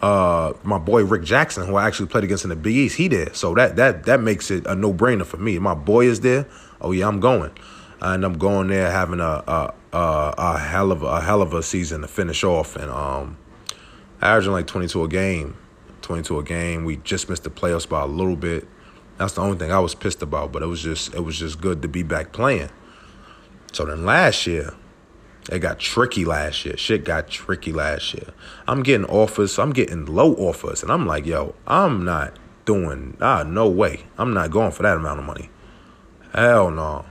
Uh, 0.00 0.52
my 0.62 0.78
boy 0.78 1.04
Rick 1.04 1.24
Jackson, 1.24 1.66
who 1.66 1.74
I 1.74 1.88
actually 1.88 2.06
played 2.06 2.22
against 2.22 2.44
in 2.44 2.50
the 2.50 2.56
Big 2.56 2.76
East, 2.76 2.96
he 2.96 3.08
there. 3.08 3.34
So 3.34 3.54
that 3.54 3.74
that 3.74 4.04
that 4.04 4.20
makes 4.20 4.52
it 4.52 4.64
a 4.66 4.76
no 4.76 4.92
brainer 4.92 5.26
for 5.26 5.38
me. 5.38 5.58
My 5.58 5.74
boy 5.74 6.06
is 6.06 6.20
there. 6.20 6.46
Oh 6.80 6.92
yeah, 6.92 7.08
I'm 7.08 7.18
going, 7.18 7.50
and 8.00 8.24
I'm 8.24 8.38
going 8.38 8.68
there 8.68 8.90
having 8.90 9.18
a 9.18 9.42
a, 9.48 9.74
a, 9.92 10.34
a 10.36 10.58
hell 10.58 10.92
of 10.92 11.02
a, 11.02 11.06
a, 11.06 11.20
hell 11.22 11.42
of 11.42 11.54
a 11.54 11.62
season 11.62 12.02
to 12.02 12.08
finish 12.08 12.44
off, 12.44 12.76
and 12.76 12.90
um, 12.90 13.38
averaging 14.20 14.52
like 14.52 14.66
22 14.66 15.04
a 15.04 15.08
game, 15.08 15.56
22 16.04 16.38
a 16.38 16.42
game. 16.42 16.84
We 16.84 16.98
just 16.98 17.28
missed 17.28 17.44
the 17.44 17.50
playoffs 17.50 17.88
by 17.88 18.02
a 18.02 18.06
little 18.06 18.36
bit. 18.36 18.68
That's 19.16 19.32
the 19.32 19.40
only 19.40 19.58
thing 19.58 19.72
I 19.72 19.78
was 19.78 19.94
pissed 19.94 20.22
about, 20.22 20.52
but 20.52 20.62
it 20.62 20.66
was 20.66 20.82
just 20.82 21.14
it 21.14 21.20
was 21.20 21.38
just 21.38 21.60
good 21.60 21.82
to 21.82 21.88
be 21.88 22.02
back 22.02 22.32
playing. 22.32 22.70
So 23.72 23.84
then 23.84 24.04
last 24.04 24.46
year, 24.46 24.74
it 25.50 25.58
got 25.60 25.78
tricky 25.78 26.24
last 26.24 26.64
year. 26.64 26.76
Shit 26.76 27.04
got 27.04 27.28
tricky 27.28 27.72
last 27.72 28.14
year. 28.14 28.32
I'm 28.66 28.82
getting 28.82 29.06
offers. 29.06 29.58
I'm 29.58 29.72
getting 29.72 30.06
low 30.06 30.34
offers. 30.34 30.82
And 30.82 30.92
I'm 30.92 31.06
like, 31.06 31.26
yo, 31.26 31.54
I'm 31.66 32.04
not 32.04 32.38
doing, 32.64 33.16
ah, 33.20 33.42
no 33.42 33.68
way. 33.68 34.04
I'm 34.16 34.32
not 34.32 34.50
going 34.50 34.72
for 34.72 34.82
that 34.82 34.96
amount 34.96 35.20
of 35.20 35.26
money. 35.26 35.50
Hell 36.34 36.70
no. 36.70 37.04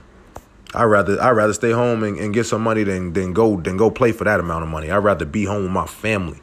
I 0.74 0.84
rather 0.84 1.20
I 1.22 1.30
rather 1.30 1.52
stay 1.52 1.70
home 1.70 2.02
and, 2.02 2.18
and 2.18 2.34
get 2.34 2.44
some 2.44 2.62
money 2.62 2.82
than 2.82 3.12
than 3.12 3.32
go 3.32 3.60
than 3.60 3.76
go 3.76 3.90
play 3.90 4.12
for 4.12 4.24
that 4.24 4.40
amount 4.40 4.64
of 4.64 4.68
money. 4.68 4.90
I'd 4.90 4.98
rather 4.98 5.24
be 5.24 5.44
home 5.44 5.62
with 5.62 5.72
my 5.72 5.86
family 5.86 6.40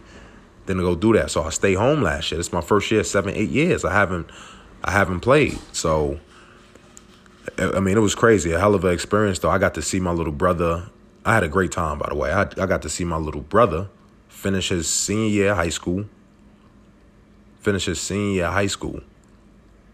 than 0.72 0.84
to 0.84 0.84
go 0.84 0.96
do 0.96 1.14
that. 1.14 1.32
So 1.32 1.44
I 1.44 1.50
stay 1.50 1.74
home 1.74 2.02
last 2.02 2.32
year. 2.32 2.40
It's 2.40 2.54
my 2.54 2.62
first 2.62 2.90
year, 2.92 3.04
seven, 3.04 3.36
eight 3.36 3.50
years. 3.50 3.86
I 3.86 3.94
haven't 3.94 4.30
I 4.84 4.92
haven't 4.92 5.20
played. 5.20 5.60
So 5.72 6.20
I 7.58 7.80
mean, 7.80 7.98
it 7.98 8.02
was 8.02 8.16
crazy. 8.16 8.52
A 8.52 8.60
hell 8.60 8.76
of 8.76 8.84
an 8.86 8.94
experience 8.94 9.40
though. 9.40 9.50
I 9.50 9.58
got 9.58 9.74
to 9.76 9.82
see 9.82 10.00
my 10.00 10.12
little 10.12 10.34
brother 10.34 10.90
I 11.24 11.36
had 11.36 11.44
a 11.44 11.50
great 11.50 11.72
time, 11.72 12.00
by 12.00 12.08
the 12.10 12.16
way. 12.16 12.32
I, 12.32 12.42
I 12.42 12.66
got 12.66 12.82
to 12.82 12.90
see 12.90 13.04
my 13.04 13.18
little 13.18 13.42
brother 13.42 13.90
finish 14.28 14.70
his 14.70 14.90
senior 14.90 15.30
year 15.30 15.52
of 15.52 15.58
high 15.58 15.70
school. 15.70 16.06
Finish 17.60 17.86
his 17.86 18.02
senior 18.02 18.34
year 18.34 18.46
of 18.46 18.54
high 18.54 18.68
school. 18.68 19.02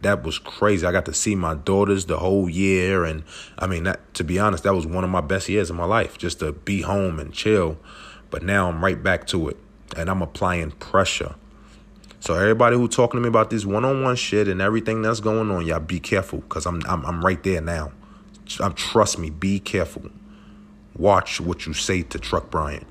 That 0.02 0.24
was 0.24 0.40
crazy. 0.40 0.86
I 0.86 0.92
got 0.92 1.06
to 1.06 1.14
see 1.14 1.36
my 1.36 1.56
daughters 1.56 2.06
the 2.06 2.20
whole 2.20 2.48
year, 2.50 3.04
and 3.04 3.24
I 3.58 3.68
mean, 3.68 3.84
that, 3.84 4.14
to 4.14 4.24
be 4.24 4.40
honest, 4.40 4.64
that 4.64 4.74
was 4.74 4.86
one 4.86 5.04
of 5.04 5.10
my 5.10 5.22
best 5.22 5.50
years 5.50 5.70
of 5.70 5.76
my 5.76 5.86
life, 5.86 6.18
just 6.18 6.40
to 6.40 6.54
be 6.54 6.82
home 6.82 7.20
and 7.20 7.34
chill. 7.34 7.78
But 8.30 8.44
now 8.44 8.70
I'm 8.70 8.84
right 8.84 9.02
back 9.02 9.26
to 9.28 9.50
it, 9.50 9.58
and 9.96 10.10
I'm 10.10 10.22
applying 10.22 10.72
pressure. 10.72 11.36
So 12.20 12.34
everybody 12.34 12.76
who 12.76 12.88
talking 12.88 13.20
to 13.20 13.22
me 13.22 13.30
about 13.30 13.50
this 13.50 13.66
one-on-one 13.66 14.16
shit 14.16 14.48
and 14.48 14.62
everything 14.62 15.02
that's 15.02 15.20
going 15.20 15.52
on, 15.52 15.66
y'all 15.66 15.80
be 15.80 16.00
careful, 16.00 16.42
cause 16.50 16.66
I'm 16.66 16.82
I'm, 16.88 17.06
I'm 17.06 17.24
right 17.26 17.42
there 17.44 17.62
now. 17.62 17.92
I'm, 18.60 18.74
trust 18.74 19.20
me, 19.20 19.30
be 19.30 19.60
careful 19.60 20.10
watch 20.98 21.40
what 21.40 21.66
you 21.66 21.74
say 21.74 22.02
to 22.02 22.20
Truck 22.20 22.50
Bryant 22.50 22.86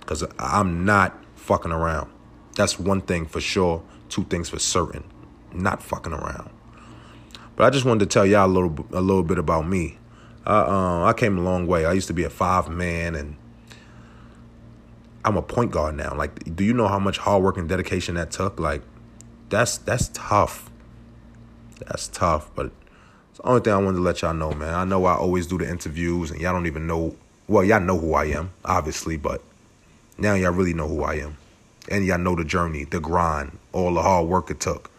because 0.00 0.24
I'm 0.38 0.84
not 0.84 1.16
fucking 1.36 1.72
around. 1.72 2.10
That's 2.56 2.78
one 2.78 3.00
thing 3.00 3.26
for 3.26 3.40
sure. 3.40 3.82
Two 4.08 4.24
things 4.24 4.48
for 4.48 4.58
certain. 4.58 5.04
Not 5.52 5.82
fucking 5.82 6.12
around. 6.12 6.50
But 7.54 7.64
I 7.64 7.70
just 7.70 7.84
wanted 7.84 8.00
to 8.00 8.06
tell 8.06 8.26
y'all 8.26 8.46
a 8.46 8.52
little 8.52 8.86
a 8.92 9.00
little 9.00 9.22
bit 9.22 9.38
about 9.38 9.66
me. 9.66 9.98
Uh, 10.46 11.04
I 11.04 11.12
came 11.12 11.38
a 11.38 11.40
long 11.40 11.66
way. 11.66 11.86
I 11.86 11.92
used 11.92 12.06
to 12.06 12.12
be 12.12 12.24
a 12.24 12.30
five 12.30 12.68
man, 12.68 13.14
and 13.14 13.36
I'm 15.26 15.36
a 15.36 15.42
point 15.42 15.72
guard 15.72 15.96
now. 15.96 16.14
Like, 16.14 16.56
do 16.56 16.64
you 16.64 16.72
know 16.72 16.88
how 16.88 16.98
much 16.98 17.18
hard 17.18 17.42
work 17.42 17.58
and 17.58 17.68
dedication 17.68 18.14
that 18.14 18.30
took? 18.30 18.58
Like, 18.58 18.82
that's 19.50 19.76
that's 19.76 20.08
tough. 20.14 20.70
That's 21.80 22.08
tough. 22.08 22.50
But 22.54 22.70
it's 23.30 23.38
the 23.38 23.46
only 23.46 23.60
thing 23.60 23.72
I 23.74 23.76
wanted 23.76 23.96
to 23.98 24.02
let 24.02 24.22
y'all 24.22 24.32
know, 24.32 24.52
man. 24.52 24.72
I 24.72 24.84
know 24.84 25.04
I 25.04 25.14
always 25.14 25.46
do 25.46 25.58
the 25.58 25.68
interviews, 25.68 26.30
and 26.30 26.40
y'all 26.40 26.52
don't 26.52 26.66
even 26.66 26.86
know 26.86 27.16
well, 27.48 27.62
y'all 27.62 27.80
know 27.80 27.96
who 27.96 28.14
I 28.14 28.24
am, 28.26 28.50
obviously, 28.64 29.16
but 29.16 29.40
now 30.18 30.34
y'all 30.34 30.50
really 30.50 30.74
know 30.74 30.88
who 30.88 31.04
I 31.04 31.14
am. 31.14 31.36
And 31.88 32.04
y'all 32.04 32.18
know 32.18 32.34
the 32.34 32.44
journey, 32.44 32.82
the 32.84 32.98
grind, 32.98 33.58
all 33.72 33.94
the 33.94 34.02
hard 34.02 34.26
work 34.26 34.50
it 34.50 34.58
took. 34.58 34.90